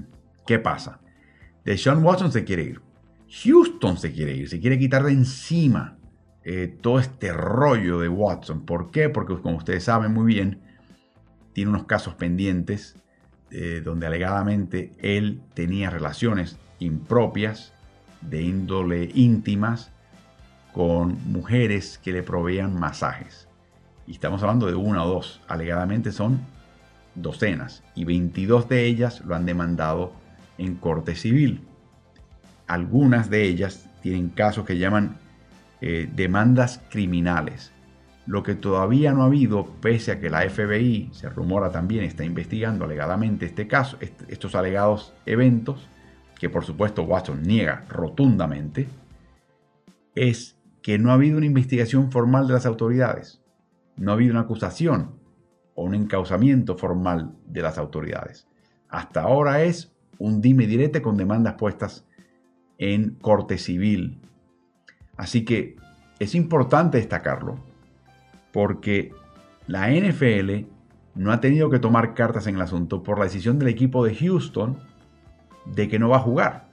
[0.44, 0.98] ¿qué pasa?
[1.66, 2.80] Deshaun Watson se quiere ir.
[3.42, 5.98] Houston se quiere ir, se quiere quitar de encima
[6.44, 8.64] eh, todo este rollo de Watson.
[8.64, 9.08] ¿Por qué?
[9.08, 10.60] Porque como ustedes saben muy bien,
[11.52, 12.94] tiene unos casos pendientes
[13.50, 17.72] eh, donde alegadamente él tenía relaciones impropias
[18.20, 19.90] de índole íntimas
[20.72, 23.48] con mujeres que le proveían masajes.
[24.06, 25.40] Y estamos hablando de una o dos.
[25.48, 26.38] Alegadamente son
[27.16, 27.82] docenas.
[27.96, 30.12] Y 22 de ellas lo han demandado
[30.58, 31.62] en corte civil.
[32.66, 35.18] algunas de ellas tienen casos que llaman
[35.80, 37.72] eh, demandas criminales.
[38.26, 42.24] Lo que todavía no ha habido, pese a que la FBI, se rumora también, está
[42.24, 45.88] investigando alegadamente este caso, estos alegados eventos,
[46.40, 48.88] que por supuesto Watson niega rotundamente,
[50.16, 53.42] es que no ha habido una investigación formal de las autoridades.
[53.96, 55.16] No ha habido una acusación
[55.74, 58.48] o un encauzamiento formal de las autoridades.
[58.88, 62.04] Hasta ahora es un dime direte con demandas puestas
[62.78, 64.20] en corte civil.
[65.16, 65.76] Así que
[66.18, 67.58] es importante destacarlo
[68.52, 69.12] porque
[69.66, 70.66] la NFL
[71.14, 74.14] no ha tenido que tomar cartas en el asunto por la decisión del equipo de
[74.14, 74.78] Houston
[75.64, 76.68] de que no va a jugar,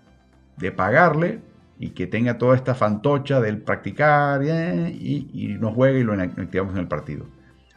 [0.57, 1.41] de pagarle
[1.79, 6.73] y que tenga toda esta fantocha del practicar eh, y, no juegue y lo activamos
[6.73, 7.25] en el partido.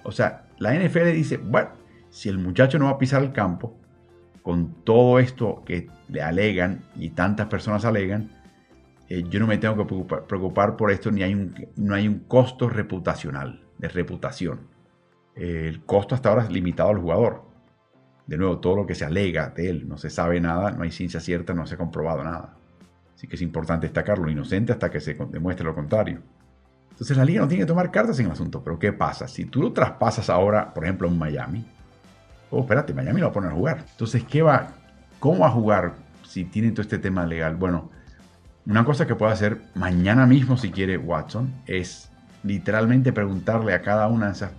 [0.03, 1.71] O sea, la NFL dice, bueno,
[2.11, 3.77] si el muchacho no va a pisar el campo,
[4.47, 8.31] con todo esto que le alegan y tantas personas alegan,
[9.09, 12.21] eh, yo no me tengo que preocupar, por esto, ni hay un, no hay un
[12.21, 14.69] costo reputacional, de reputación.
[15.35, 17.43] el costo hasta ahora es limitado al jugador.
[18.29, 20.93] De nuevo, todo lo que se alega de él, no se sabe nada, no hay
[20.93, 22.57] ciencia cierta, no se ha comprobado nada.
[23.17, 26.23] Así que es importante destacarlo inocente hasta que se demuestre lo contrario.
[26.91, 28.63] Entonces la liga no tiene que tomar cartas en el asunto.
[28.63, 29.27] Pero ¿qué pasa?
[29.27, 31.67] Si tú lo traspasas ahora, por ejemplo, en Miami,
[32.51, 33.85] oh, espérate, Miami lo va a poner a jugar.
[33.91, 34.73] Entonces, ¿qué va?
[35.19, 37.57] ¿Cómo va a jugar si tiene todo este tema legal?
[37.57, 37.91] Bueno,
[38.67, 42.11] una cosa que puede hacer mañana mismo si quiere Watson es
[42.43, 44.53] literalmente preguntarle a cada una de esas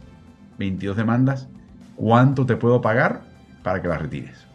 [0.58, 1.48] 22 demandas
[1.96, 3.22] cuánto te puedo pagar
[3.64, 4.46] para que las retires.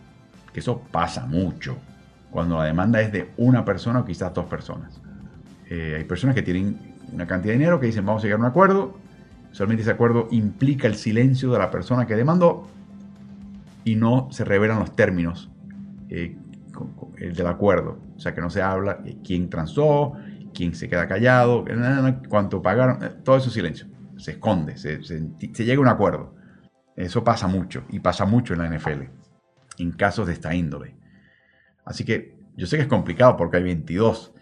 [0.52, 1.76] Que eso pasa mucho
[2.30, 5.00] cuando la demanda es de una persona o quizás dos personas.
[5.68, 6.78] Eh, hay personas que tienen
[7.12, 8.96] una cantidad de dinero que dicen vamos a llegar a un acuerdo,
[9.52, 12.68] solamente ese acuerdo implica el silencio de la persona que demandó
[13.84, 15.50] y no se revelan los términos
[16.08, 16.36] eh,
[17.18, 18.00] del acuerdo.
[18.16, 20.14] O sea, que no se habla quién transó,
[20.54, 21.64] quién se queda callado,
[22.28, 23.86] cuánto pagaron, eh, todo eso silencio.
[24.16, 26.34] Se esconde, se, se, llega a un acuerdo.
[26.96, 29.02] Eso pasa mucho y pasa mucho en la NFL,
[29.78, 30.94] en casos de esta índole.
[31.84, 34.34] Así que yo sé que es complicado porque hay 22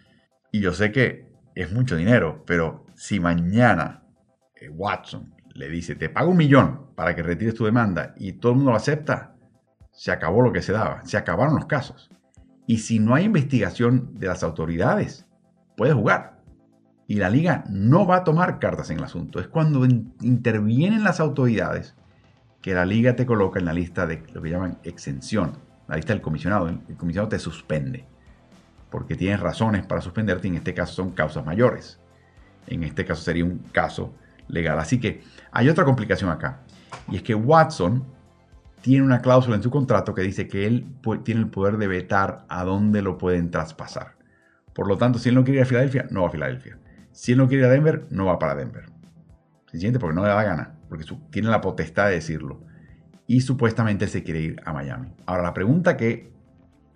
[0.53, 4.03] y yo sé que es mucho dinero, pero si mañana
[4.57, 8.53] eh, Watson le dice, te pago un millón para que retires tu demanda y todo
[8.53, 9.35] el mundo lo acepta,
[9.93, 12.11] se acabó lo que se daba, se acabaron los casos.
[12.67, 15.27] Y si no hay investigación de las autoridades,
[15.77, 16.41] puede jugar.
[17.07, 19.41] Y la liga no va a tomar cartas en el asunto.
[19.41, 21.97] Es cuando intervienen las autoridades
[22.63, 25.59] que la liga te coloca en la lista de lo que llaman exención,
[25.89, 26.69] la lista del comisionado.
[26.69, 28.07] El comisionado te suspende
[28.91, 30.47] porque tienes razones para suspenderte.
[30.47, 31.99] En este caso son causas mayores.
[32.67, 34.15] En este caso sería un caso
[34.51, 34.79] legal.
[34.79, 36.63] Así que hay otra complicación acá.
[37.11, 38.05] Y es que Watson
[38.83, 40.87] tiene una cláusula en su contrato que dice que él
[41.25, 44.17] tiene el poder de vetar a dónde lo pueden traspasar.
[44.75, 46.79] Por lo tanto, si él no quiere ir a Filadelfia, no va a Filadelfia.
[47.13, 48.87] Si él no quiere ir a Denver, no va para Denver.
[49.71, 52.63] Sencillamente porque no le da gana, porque tiene la potestad de decirlo.
[53.27, 55.13] Y supuestamente se quiere ir a Miami.
[55.27, 56.33] Ahora, la pregunta que.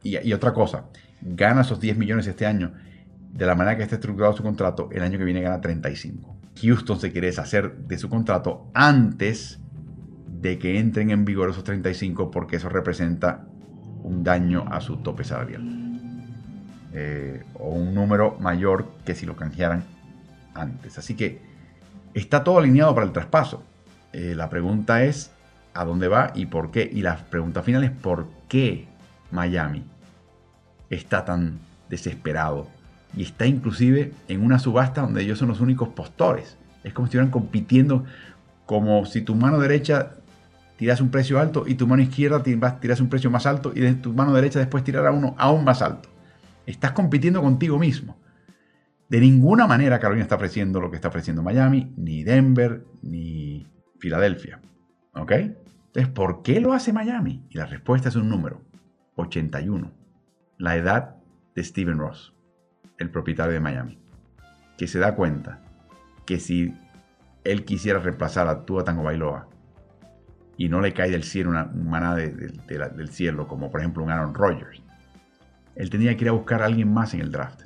[0.02, 0.86] Y, y otra cosa,
[1.20, 2.72] gana esos 10 millones este año.
[3.32, 6.36] De la manera que está estructurado su contrato, el año que viene gana 35.
[6.62, 9.60] Houston se quiere deshacer de su contrato antes
[10.40, 13.46] de que entren en vigor esos 35 porque eso representa
[14.02, 15.84] un daño a su tope salarial.
[16.92, 19.82] Eh, o un número mayor que si lo canjearan
[20.54, 20.98] antes.
[20.98, 21.40] Así que
[22.12, 23.64] está todo alineado para el traspaso.
[24.12, 25.32] Eh, la pregunta es
[25.72, 26.88] a dónde va y por qué.
[26.92, 28.86] Y la pregunta final es por qué
[29.32, 29.84] Miami
[30.90, 32.68] está tan desesperado.
[33.16, 36.58] Y está inclusive en una subasta donde ellos son los únicos postores.
[36.82, 38.04] Es como si estuvieran compitiendo
[38.66, 40.14] como si tu mano derecha
[40.76, 43.94] tiras un precio alto y tu mano izquierda tiras un precio más alto y de
[43.94, 46.08] tu mano derecha después tirará uno aún más alto.
[46.66, 48.16] Estás compitiendo contigo mismo.
[49.08, 53.66] De ninguna manera Carolina está ofreciendo lo que está ofreciendo Miami, ni Denver, ni
[53.98, 54.60] Filadelfia.
[55.14, 55.32] ¿Ok?
[55.32, 57.46] Entonces, ¿por qué lo hace Miami?
[57.50, 58.62] Y la respuesta es un número,
[59.16, 59.92] 81.
[60.58, 61.16] La edad
[61.54, 62.33] de Steven Ross,
[62.98, 63.98] el propietario de Miami,
[64.76, 65.60] que se da cuenta
[66.26, 66.74] que si
[67.44, 69.48] él quisiera reemplazar a Tua Tango Bailoa
[70.56, 74.34] y no le cae del cielo una maná del cielo, como por ejemplo un Aaron
[74.34, 74.82] Rodgers.
[75.74, 77.62] Él tendría que ir a buscar a alguien más en el draft.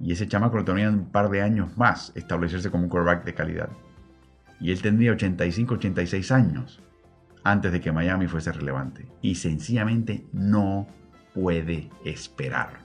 [0.00, 3.34] Y ese chamaco lo tenía un par de años más establecerse como un quarterback de
[3.34, 3.68] calidad.
[4.58, 6.80] Y él tendría 85, 86 años
[7.44, 9.06] antes de que Miami fuese relevante.
[9.20, 10.86] Y sencillamente no
[11.34, 12.81] puede esperar.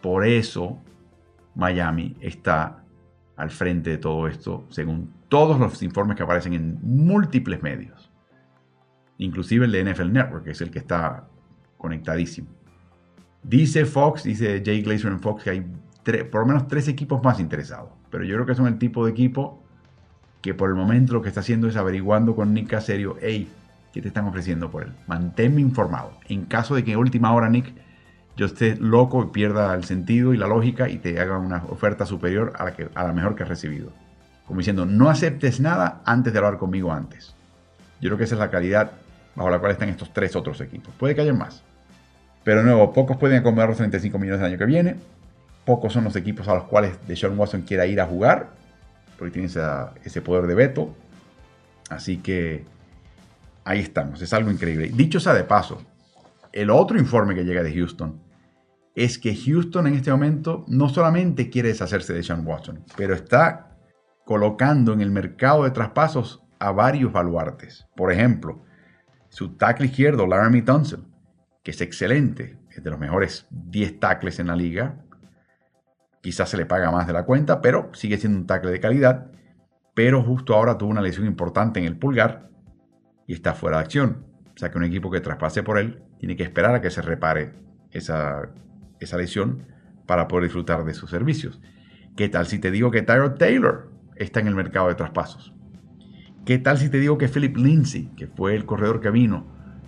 [0.00, 0.78] Por eso
[1.54, 2.84] Miami está
[3.36, 8.10] al frente de todo esto, según todos los informes que aparecen en múltiples medios,
[9.18, 11.28] inclusive el de NFL Network, que es el que está
[11.78, 12.48] conectadísimo.
[13.42, 15.66] Dice Fox, dice Jay Glazer en Fox, que hay
[16.30, 17.90] por lo menos tres equipos más interesados.
[18.10, 19.62] Pero yo creo que son el tipo de equipo
[20.42, 23.48] que por el momento lo que está haciendo es averiguando con Nick Caserio, hey,
[23.92, 24.92] ¿qué te están ofreciendo por él?
[25.06, 26.12] Manténme informado.
[26.28, 27.74] En caso de que en última hora, Nick,
[28.40, 32.06] yo esté loco y pierda el sentido y la lógica y te haga una oferta
[32.06, 33.92] superior a la, que, a la mejor que has recibido.
[34.46, 37.34] Como diciendo, no aceptes nada antes de hablar conmigo antes.
[38.00, 38.92] Yo creo que esa es la calidad
[39.34, 40.94] bajo la cual están estos tres otros equipos.
[40.94, 41.62] Puede que haya más.
[42.42, 44.96] Pero de nuevo, pocos pueden acomodar los 35 millones del año que viene.
[45.66, 48.48] Pocos son los equipos a los cuales Deshaun Watson quiera ir a jugar.
[49.18, 50.94] Porque tiene ese poder de veto.
[51.90, 52.64] Así que
[53.64, 54.22] ahí estamos.
[54.22, 54.90] Es algo increíble.
[54.94, 55.82] Dicho sea de paso,
[56.54, 58.29] el otro informe que llega de Houston
[59.04, 63.78] es que Houston en este momento no solamente quiere deshacerse de Sean Watson, pero está
[64.26, 67.88] colocando en el mercado de traspasos a varios baluartes.
[67.96, 68.62] Por ejemplo,
[69.30, 71.06] su tackle izquierdo, Laramie Tunsil,
[71.62, 75.02] que es excelente, es de los mejores 10 tackles en la liga.
[76.20, 79.30] Quizás se le paga más de la cuenta, pero sigue siendo un tackle de calidad.
[79.94, 82.50] Pero justo ahora tuvo una lesión importante en el pulgar
[83.26, 84.26] y está fuera de acción.
[84.54, 87.00] O sea que un equipo que traspase por él tiene que esperar a que se
[87.00, 87.54] repare
[87.92, 88.50] esa,
[89.00, 89.64] esa lesión
[90.06, 91.60] para poder disfrutar de sus servicios.
[92.16, 95.52] ¿Qué tal si te digo que Tyrod Taylor está en el mercado de traspasos?
[96.44, 99.46] ¿Qué tal si te digo que Philip Lindsay, que fue el corredor que vino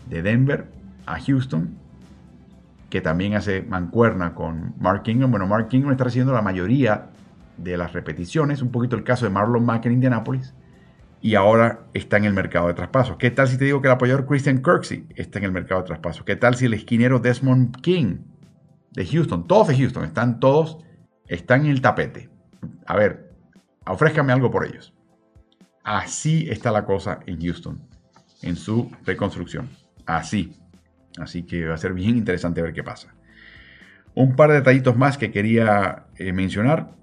[0.08, 0.70] de Denver
[1.06, 1.76] a Houston,
[2.88, 5.30] que también hace mancuerna con Mark Ingram?
[5.30, 7.10] Bueno, Mark Ingram está haciendo la mayoría
[7.56, 10.54] de las repeticiones, un poquito el caso de Marlon Mack en Indianapolis,
[11.20, 13.16] y ahora está en el mercado de traspasos.
[13.16, 15.86] ¿Qué tal si te digo que el apoyador Christian Kirksey está en el mercado de
[15.86, 16.24] traspasos?
[16.24, 18.18] ¿Qué tal si el esquinero Desmond King
[18.92, 20.78] de Houston, todos de Houston, están todos,
[21.26, 22.28] están en el tapete?
[22.86, 23.32] A ver,
[23.86, 24.92] ofrézcame algo por ellos.
[25.82, 27.80] Así está la cosa en Houston,
[28.42, 29.68] en su reconstrucción.
[30.06, 30.56] Así.
[31.18, 33.14] Así que va a ser bien interesante ver qué pasa.
[34.14, 36.94] Un par de detallitos más que quería eh, mencionar.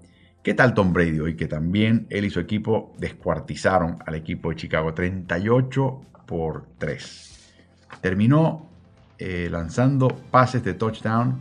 [0.42, 1.36] ¿Qué tal Tom Brady hoy?
[1.36, 7.54] Que también él y su equipo descuartizaron al equipo de Chicago 38 por 3.
[8.00, 8.70] Terminó
[9.18, 11.40] eh, lanzando pases de touchdown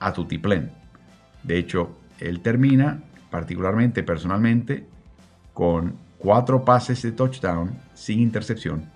[0.00, 0.72] a Tutiplén.
[1.42, 4.86] De hecho, él termina particularmente, personalmente,
[5.52, 8.90] con cuatro pases de touchdown sin intercepción,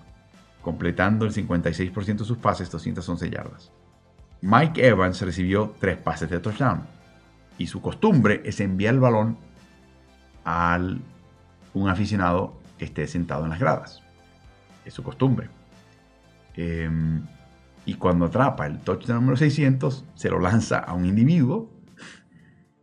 [0.61, 3.71] completando el 56% de sus pases, 211 yardas.
[4.41, 6.81] Mike Evans recibió tres pases de touchdown
[7.57, 9.37] y su costumbre es enviar el balón
[10.43, 10.77] a
[11.73, 14.01] un aficionado que esté sentado en las gradas.
[14.83, 15.47] Es su costumbre.
[16.55, 17.25] Em,
[17.85, 21.71] y cuando atrapa el touchdown número 600, se lo lanza a un individuo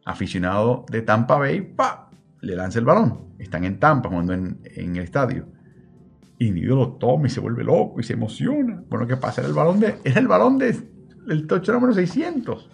[0.04, 2.10] aficionado de Tampa Bay, ¡pa!
[2.40, 3.30] le lanza el balón.
[3.38, 5.46] Están en Tampa jugando en, el estadio.
[6.38, 8.82] El individuo lo toma y se vuelve loco y se emociona.
[8.88, 9.40] Bueno, ¿qué pasa?
[9.40, 10.76] Era el balón de, era el balón de,
[11.26, 12.70] del touchdown número 600.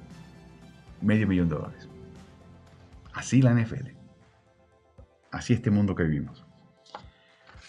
[1.00, 1.88] medio millón de dólares.
[3.14, 3.88] Así la NFL.
[5.32, 6.44] Así este mundo que vivimos.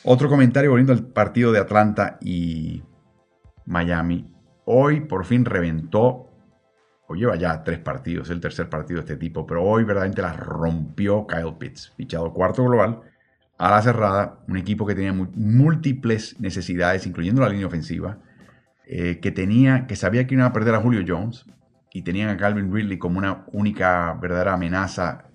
[0.04, 2.84] Otro comentario volviendo al partido de Atlanta y
[3.66, 4.36] Miami.
[4.66, 6.30] Hoy por fin reventó,
[7.08, 10.34] o lleva ya tres partidos, el tercer partido de este tipo, pero hoy verdaderamente la
[10.34, 13.04] rompió Kyle Pitts, fichado cuarto global,
[13.62, 18.18] a la cerrada, un equipo que tenía múltiples necesidades, incluyendo la línea ofensiva,
[18.88, 21.46] eh, que, tenía, que sabía que iba a perder a Julio Jones
[21.94, 25.26] y tenían a Calvin Ridley como una única verdadera amenaza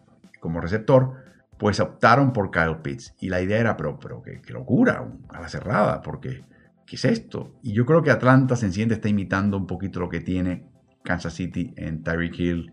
[0.41, 1.22] como receptor
[1.57, 3.14] pues optaron por Kyle Pitts.
[3.20, 6.45] Y la idea era, pero, pero qué, locura, a la cerrada, porque
[6.85, 7.55] ¿qué es esto?
[7.62, 10.66] Y yo creo que Atlanta se enciende, está imitando un poquito lo que tiene
[11.05, 12.72] Kansas City en Tyreek Hill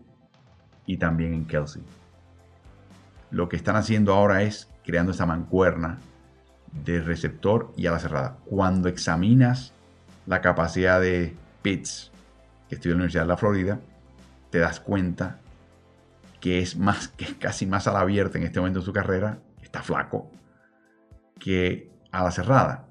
[0.84, 1.84] y también en Kelsey.
[3.30, 5.98] Lo que están haciendo ahora es creando esa mancuerna
[6.84, 8.38] de receptor y a la cerrada.
[8.44, 9.72] Cuando examinas
[10.26, 12.10] la capacidad de Pitts,
[12.68, 13.80] que estudia en la Universidad de la Florida,
[14.50, 15.38] te das cuenta
[16.40, 19.82] que es más que casi más a abierta en este momento de su carrera, está
[19.82, 20.30] flaco,
[21.38, 22.86] que a cerrada.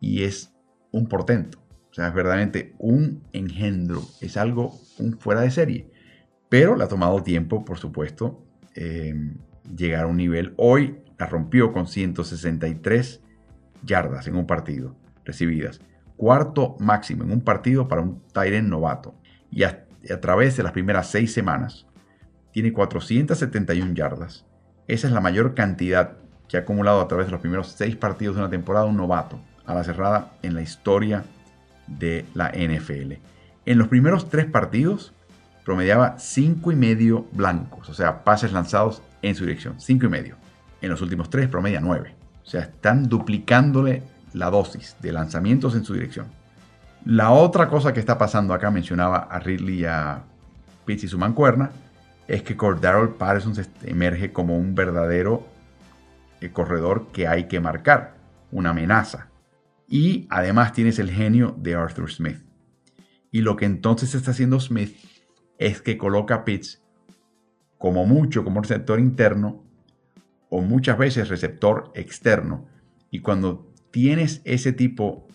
[0.00, 0.52] Y es
[0.90, 1.58] un portento.
[1.90, 4.02] O sea, es verdaderamente un engendro.
[4.20, 5.90] Es algo un fuera de serie.
[6.48, 9.14] Pero le ha tomado tiempo, por supuesto, eh,
[9.76, 10.54] llegar a un nivel.
[10.56, 13.20] Hoy la rompió con 163
[13.84, 15.80] yardas en un partido recibidas.
[16.16, 19.14] Cuarto máximo en un partido para un Tyren novato.
[19.50, 19.86] Y a,
[20.20, 21.86] través de las primeras seis semanas
[22.52, 24.46] tiene 471 yardas.
[24.88, 26.16] Esa es la mayor cantidad
[26.48, 29.40] que ha acumulado a través de los primeros seis partidos de una temporada un novato
[29.64, 31.24] a la cerrada en la historia
[31.86, 33.14] de la NFL.
[33.64, 35.14] En los primeros tres partidos
[35.64, 40.36] promediaba cinco y medio blancos, o sea, pases lanzados en su dirección, cinco y medio.
[40.80, 42.14] En los últimos tres promedia 9.
[42.42, 44.02] O sea, están duplicándole
[44.34, 46.26] la dosis de lanzamientos en su dirección.
[47.04, 50.24] La otra cosa que está pasando acá, mencionaba a Ridley y a
[50.84, 51.70] Pitts y su mancuerna,
[52.28, 55.46] es que Cordero Patterson emerge como un verdadero
[56.40, 58.14] eh, corredor que hay que marcar,
[58.50, 59.28] una amenaza.
[59.88, 62.38] Y además tienes el genio de Arthur Smith.
[63.30, 64.96] Y lo que entonces está haciendo Smith
[65.58, 66.81] es que coloca a Pitts
[67.82, 69.64] como mucho como receptor interno
[70.50, 72.68] o muchas veces receptor externo.
[73.10, 75.26] Y cuando tienes ese tipo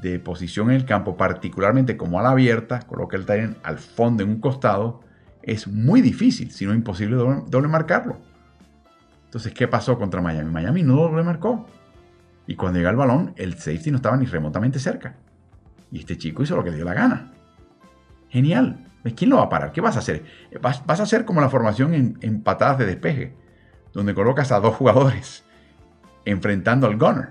[0.00, 4.22] de posición en el campo, particularmente como a la abierta, coloca el Tyrant al fondo
[4.22, 5.00] en un costado,
[5.42, 8.18] es muy difícil, si no imposible, doble, marcarlo.
[9.24, 10.48] Entonces, ¿qué pasó contra Miami?
[10.48, 11.66] Miami no doble marcó.
[12.46, 15.16] Y cuando llega el balón, el safety no estaba ni remotamente cerca.
[15.90, 17.32] Y este chico hizo lo que le dio la gana.
[18.28, 18.89] Genial.
[19.16, 19.72] ¿Quién lo va a parar?
[19.72, 20.24] ¿Qué vas a hacer?
[20.60, 23.34] Vas, a hacer como la formación en, patadas de despeje,
[23.92, 25.44] donde colocas a dos jugadores
[26.24, 27.30] enfrentando al gunner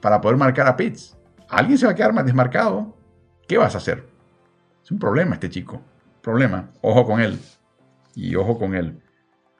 [0.00, 1.16] para poder marcar a Pitts.
[1.48, 2.96] Alguien se va a quedar más desmarcado.
[3.46, 4.06] ¿Qué vas a hacer?
[4.82, 5.82] Es un problema este chico.
[6.22, 6.70] Problema.
[6.80, 7.38] Ojo con él.
[8.14, 9.02] Y ojo con él.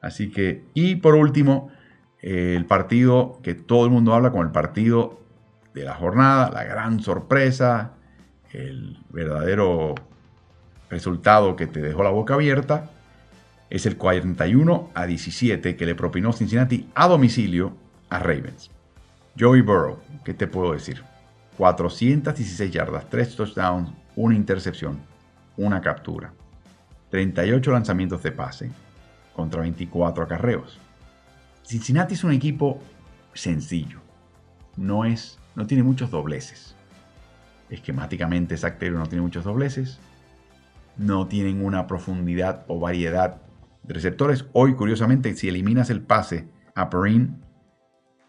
[0.01, 1.71] Así que, y por último,
[2.21, 5.21] el partido que todo el mundo habla con el partido
[5.75, 7.95] de la jornada, la gran sorpresa,
[8.51, 9.95] el verdadero
[10.95, 12.91] resultado que te dejó la boca abierta,
[13.69, 17.77] es el 41 a 17 que le propinó Cincinnati a domicilio
[18.09, 18.71] a Ravens.
[19.39, 21.03] Joey Burrow, ¿qué te puedo decir?
[21.59, 25.01] 416 yardas, 3 touchdowns, una intercepción,
[25.57, 26.33] una captura.
[27.11, 28.71] 38 lanzamientos de pase
[29.35, 30.79] contra 24 acarreos.
[31.65, 32.81] Cincinnati es un equipo
[33.33, 34.01] sencillo.
[34.77, 36.77] No es, no tiene muchos dobleces.
[37.71, 39.99] Esquemáticamente Zach no tiene muchos dobleces.
[40.97, 43.43] No tienen una profundidad o variedad
[43.83, 44.47] de receptores.
[44.53, 47.43] Hoy, curiosamente, si eliminas el pase a Perrin,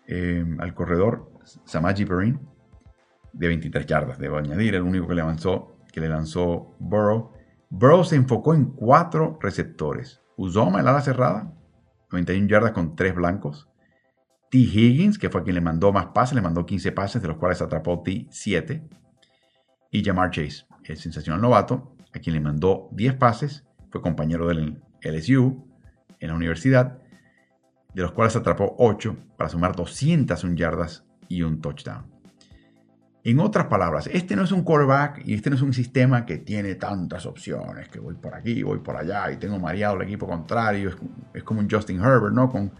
[0.07, 1.31] eh, al corredor
[1.65, 2.39] Samaji Perrin,
[3.33, 7.33] de 23 yardas, debo añadir, el único que le lanzó, que le lanzó Burrow.
[7.69, 10.21] Burrow se enfocó en cuatro receptores.
[10.37, 11.53] Uzoma, el ala cerrada,
[12.11, 13.69] 91 yardas con 3 blancos.
[14.49, 14.59] T.
[14.59, 17.61] Higgins, que fue quien le mandó más pases, le mandó 15 pases, de los cuales
[17.61, 18.87] atrapó T 7.
[19.91, 24.81] Y Jamar Chase, el sensacional novato, a quien le mandó 10 pases, fue compañero del
[25.01, 25.67] LSU
[26.19, 26.99] en la universidad,
[27.93, 32.15] de los cuales atrapó 8 para sumar 201 yardas y un touchdown.
[33.23, 36.37] En otras palabras, este no es un quarterback y este no es un sistema que
[36.37, 40.27] tiene tantas opciones, que voy por aquí, voy por allá y tengo mareado el equipo
[40.27, 40.91] contrario.
[41.33, 42.51] Es, como un Justin Herbert, ¿no?
[42.51, 42.71] Con,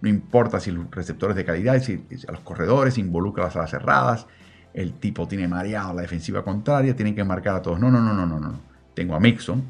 [0.00, 4.26] no importa si los receptores de calidad, si, a los corredores, involucra las alas cerradas,
[4.74, 7.78] el tipo tiene mareado la defensiva contraria, tienen que marcar a todos.
[7.78, 8.71] No, no, no, no, no, no.
[8.94, 9.62] Tengo a Mixon,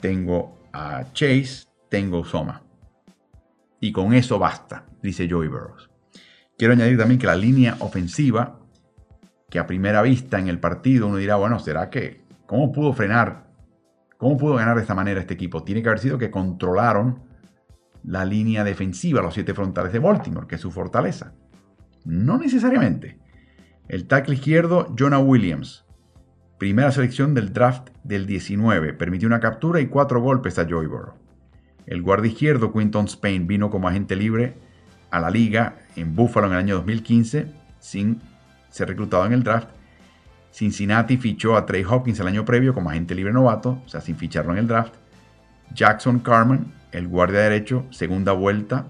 [0.00, 2.62] tengo a Chase, tengo a Soma.
[3.80, 5.90] Y con eso basta, dice Joey Burrows.
[6.58, 8.60] Quiero añadir también que la línea ofensiva
[9.48, 13.46] que a primera vista en el partido uno dirá, bueno, ¿será que cómo pudo frenar?
[14.16, 15.62] ¿Cómo pudo ganar de esta manera este equipo?
[15.62, 17.22] Tiene que haber sido que controlaron
[18.02, 21.34] la línea defensiva, los siete frontales de Baltimore, que es su fortaleza.
[22.04, 23.18] No necesariamente.
[23.88, 25.85] El tackle izquierdo, Jonah Williams,
[26.58, 31.14] primera selección del draft del 19, permitió una captura y cuatro golpes a Joy Burrow.
[31.86, 34.54] El guardia izquierdo, Quinton Spain, vino como agente libre
[35.10, 37.46] a la liga en Buffalo en el año 2015
[37.78, 38.20] sin
[38.70, 39.68] ser reclutado en el draft.
[40.50, 44.16] Cincinnati fichó a Trey Hopkins el año previo como agente libre novato, o sea, sin
[44.16, 44.94] ficharlo en el draft.
[45.74, 48.86] Jackson Carman, el guardia derecho, segunda vuelta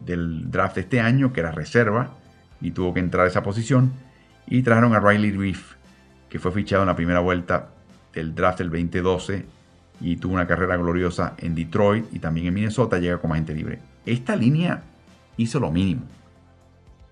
[0.00, 2.14] del draft este año, que era reserva
[2.60, 3.92] y tuvo que entrar a esa posición.
[4.46, 5.74] Y trajeron a Riley Reef,
[6.32, 7.68] que fue fichado en la primera vuelta
[8.14, 9.44] del draft del 2012
[10.00, 13.80] y tuvo una carrera gloriosa en Detroit y también en Minnesota, llega como agente libre.
[14.06, 14.82] Esta línea
[15.36, 16.04] hizo lo mínimo.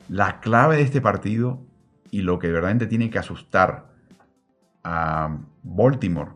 [0.09, 1.61] La clave de este partido
[2.11, 3.91] y lo que verdaderamente tiene que asustar
[4.85, 6.31] a Baltimore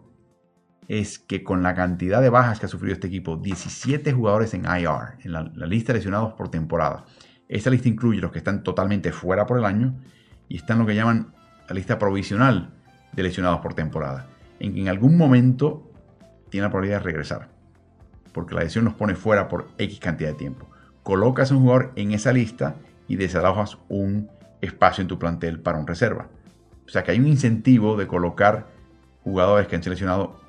[0.87, 4.67] es que con la cantidad de bajas que ha sufrido este equipo, 17 jugadores en
[4.67, 7.07] IR, en la, lista lesionados por temporada.
[7.49, 9.95] Esta lista incluye los que están totalmente fuera por el año
[10.51, 11.34] y están lo que llaman
[11.69, 12.71] la lista provisional
[13.13, 14.27] de lesionados por temporada,
[14.59, 15.91] en que en algún momento
[16.51, 17.49] tiene la probabilidad de regresar,
[18.33, 20.69] porque la lesión los pone fuera por X cantidad de tiempo.
[21.03, 22.77] Colocas a un jugador en esa lista
[23.09, 26.29] y desalojas un espacio en tu plantel para un reserva.
[26.87, 28.67] O sea que hay un incentivo de colocar
[29.23, 30.41] jugadores que han seleccionado,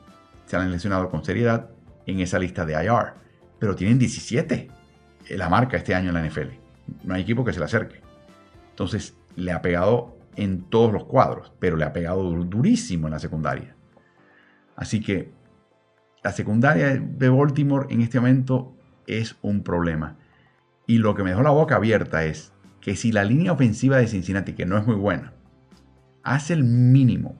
[0.46, 1.70] se han lesionado con seriedad
[2.06, 3.14] en esa lista de IR.
[3.60, 4.70] Pero tienen 17
[5.30, 6.50] la marca este año en la NFL.
[7.04, 8.02] No hay equipo que se le acerque.
[8.70, 13.20] Entonces le ha pegado en todos los cuadros, pero le ha pegado durísimo en la
[13.20, 13.76] secundaria.
[14.76, 15.32] Así que
[16.24, 18.76] la secundaria de Baltimore en este momento
[19.08, 20.18] es un problema.
[20.88, 24.08] Y lo que me dejó la boca abierta es que si la línea ofensiva de
[24.08, 25.34] Cincinnati, que no es muy buena,
[26.24, 27.36] hace el mínimo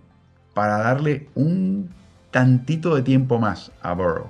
[0.54, 1.90] para darle un
[2.32, 4.30] tantito de tiempo más a Burrow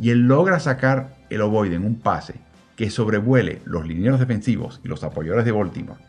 [0.00, 2.34] y él logra sacar el ovoide en un pase
[2.76, 6.00] que sobrevuele los linieros defensivos y los apoyadores de Baltimore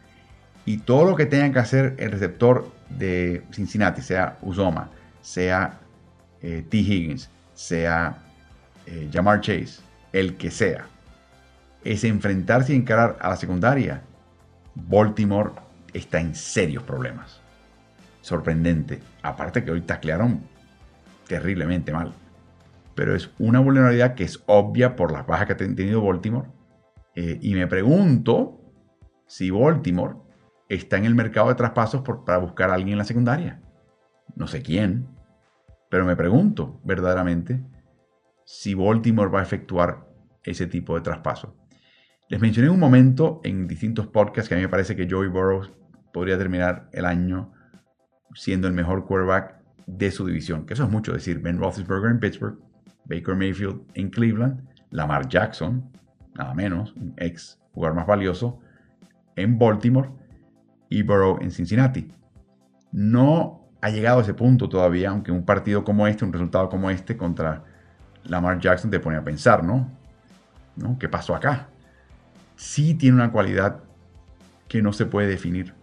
[0.66, 4.90] y todo lo que tenga que hacer el receptor de Cincinnati, sea Uzoma,
[5.22, 5.80] sea
[6.42, 6.78] eh, T.
[6.78, 8.18] Higgins, sea
[8.86, 10.88] eh, Jamar Chase, el que sea,
[11.84, 14.02] es enfrentarse y encarar a la secundaria,
[14.74, 15.52] Baltimore
[15.94, 17.42] está en serios problemas.
[18.22, 19.00] Sorprendente.
[19.22, 20.42] Aparte que hoy taclearon
[21.28, 22.12] terriblemente mal.
[22.96, 26.48] Pero es una vulnerabilidad que es obvia por las bajas que ha tenido Baltimore.
[27.16, 28.60] Eh, y me pregunto
[29.28, 30.16] si Baltimore
[30.70, 33.62] está en el mercado de traspasos para buscar a alguien en la secundaria.
[34.36, 35.08] No sé quién,
[35.90, 37.64] pero me pregunto verdaderamente
[38.46, 40.08] si Baltimore va a efectuar
[40.44, 41.56] ese tipo de traspaso.
[42.28, 45.72] Les mencioné un momento en distintos podcasts que a mí me parece que Joey Burrows
[46.12, 47.54] podría terminar el año
[48.34, 51.40] siendo el mejor quarterback de su división, que eso es mucho decir.
[51.40, 52.58] Ben Roethlisberger en Pittsburgh,
[53.06, 55.92] Baker Mayfield en Cleveland, Lamar Jackson,
[56.34, 58.60] nada menos, un ex jugador más valioso,
[59.36, 60.10] en Baltimore
[60.90, 62.12] y Burrow en Cincinnati.
[62.92, 66.90] No ha llegado a ese punto todavía, aunque un partido como este, un resultado como
[66.90, 67.64] este contra
[68.24, 69.92] Lamar Jackson te pone a pensar, ¿no?
[70.76, 70.98] ¿No?
[70.98, 71.70] ¿Qué pasó acá?
[72.56, 73.84] Sí tiene una cualidad
[74.68, 75.74] que no se puede definir,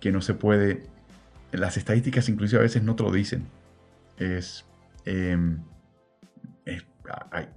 [0.00, 0.86] que no se puede...
[1.52, 3.46] Las estadísticas inclusive a veces no te lo dicen.
[4.18, 4.66] Es,
[5.04, 5.62] em,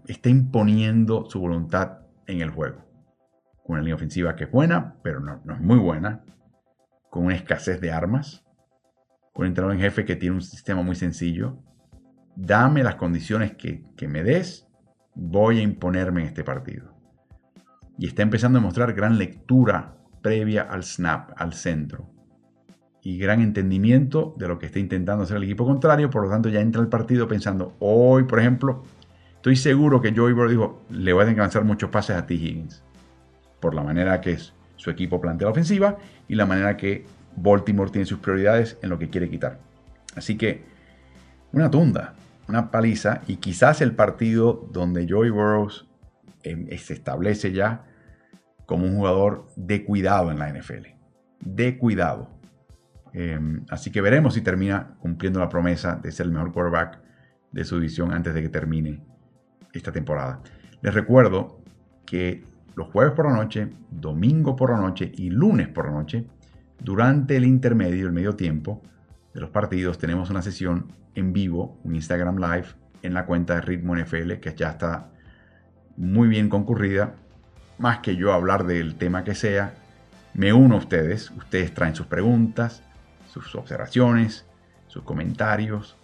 [0.08, 2.87] está imponiendo su voluntad en el juego.
[3.68, 6.24] Con una línea ofensiva que es buena, pero no, es muy buena.
[7.12, 8.48] Con una escasez de armas
[9.38, 11.60] con un entrenador en jefe que tiene un sistema muy sencillo.
[12.36, 14.68] Dame las condiciones que, me des,
[15.14, 16.96] voy a imponerme en este partido.
[18.00, 22.10] Y está empezando a mostrar gran lectura previa al snap, al centro.
[23.04, 26.10] Y gran entendimiento de lo que está intentando hacer el equipo contrario.
[26.10, 28.86] Por lo tanto, ya entra al partido pensando, hoy, por ejemplo,
[29.36, 32.34] estoy seguro que Joey Burrow dijo, le voy a lanzar muchos pases a T.
[32.34, 32.84] Higgins.
[33.60, 34.38] Por la manera que
[34.76, 35.98] su equipo plantea la ofensiva
[36.28, 37.06] y la manera que
[37.36, 39.60] Baltimore tiene sus prioridades en lo que quiere quitar.
[40.16, 40.64] Así que
[41.52, 42.16] una tunda,
[42.48, 45.88] una paliza y quizás el partido donde Joey Burrows
[46.44, 47.86] em, se establece ya
[48.66, 50.88] como un jugador de cuidado en la NFL.
[51.40, 52.30] De cuidado.
[53.14, 57.00] Em, así que veremos si termina cumpliendo la promesa de ser el mejor quarterback
[57.52, 59.02] de su división antes de que termine
[59.74, 60.42] esta temporada.
[60.82, 61.62] Les recuerdo
[62.06, 62.44] que
[62.78, 66.28] los jueves por la noche, domingo por la noche y lunes por la noche
[66.80, 68.84] durante el intermedio, el medio tiempo
[69.34, 72.68] de los partidos, tenemos una sesión en vivo, un Instagram Live,
[73.02, 75.10] en la cuenta de Ritmo NFL, que ya está
[75.96, 77.16] muy bien concurrida.
[77.80, 79.74] Más que yo hablar del tema que sea,
[80.36, 81.32] me uno a ustedes.
[81.32, 82.84] Ustedes traen sus preguntas,
[83.28, 84.46] sus observaciones,
[84.86, 85.98] sus comentarios.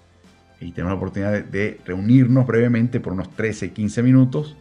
[0.59, 4.57] Y tenemos la oportunidad de, reunirnos brevemente por unos 13, 15 minutos,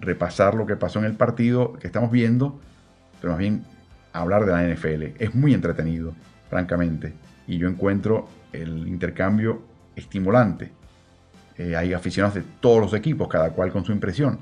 [0.00, 2.60] repasar lo que pasó en el partido que estamos viendo,
[3.20, 3.64] pero más bien
[4.12, 5.22] hablar de la NFL.
[5.22, 6.14] Es muy entretenido,
[6.48, 7.14] francamente,
[7.46, 9.62] y yo encuentro el intercambio
[9.96, 10.72] estimulante.
[11.58, 14.38] Eh, hay aficionados de todos los equipos, cada cual con su impresión.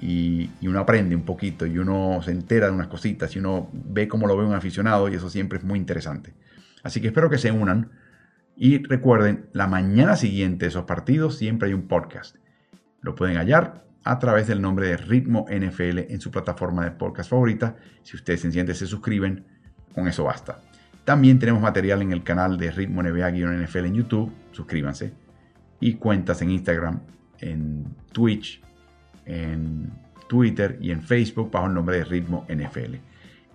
[0.00, 4.08] Y, uno aprende un poquito y uno se entera de unas cositas y uno ve
[4.08, 6.32] cómo lo ve un aficionado y eso siempre es muy interesante.
[6.82, 7.90] Así que espero que se unan
[8.56, 12.36] Y recuerden, la mañana siguiente de esos partidos siempre hay un podcast.
[13.02, 17.30] Lo pueden hallar a través del nombre de Ritmo NFL en su plataforma de podcast
[17.30, 17.76] favorita.
[18.02, 19.44] Si ustedes sencillamente se suscriben,
[19.94, 20.60] con eso basta.
[21.04, 24.32] También tenemos material en el canal de Ritmo NBA-NFL en YouTube.
[24.52, 25.12] Suscríbanse.
[25.80, 27.00] Y cuentas en Instagram,
[27.38, 28.62] en Twitch,
[29.26, 29.90] en
[30.28, 32.96] Twitter y en Facebook bajo el nombre de Ritmo NFL.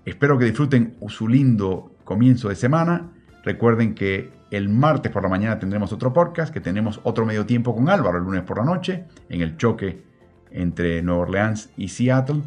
[0.05, 3.11] Espero que disfruten su lindo comienzo de semana.
[3.43, 7.75] Recuerden que el martes por la mañana tendremos otro podcast, que tenemos otro medio tiempo
[7.75, 10.14] con Álvaro el lunes por la noche, en el choque
[10.55, 12.41] entre Nueva Orleans y Seattle.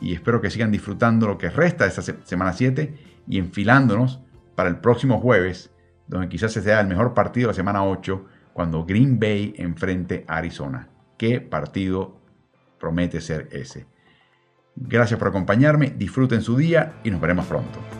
[0.00, 2.94] Y espero que sigan disfrutando lo que resta de esta semana 7
[3.28, 4.20] y enfilándonos
[4.54, 5.70] para el próximo jueves,
[6.06, 10.36] donde quizás sea el mejor partido de la semana 8, cuando Green Bay enfrente a
[10.36, 10.88] Arizona.
[11.18, 12.18] ¿Qué partido
[12.78, 13.86] promete ser ese?
[14.76, 17.99] Gracias por acompañarme, disfruten su día y nos veremos pronto.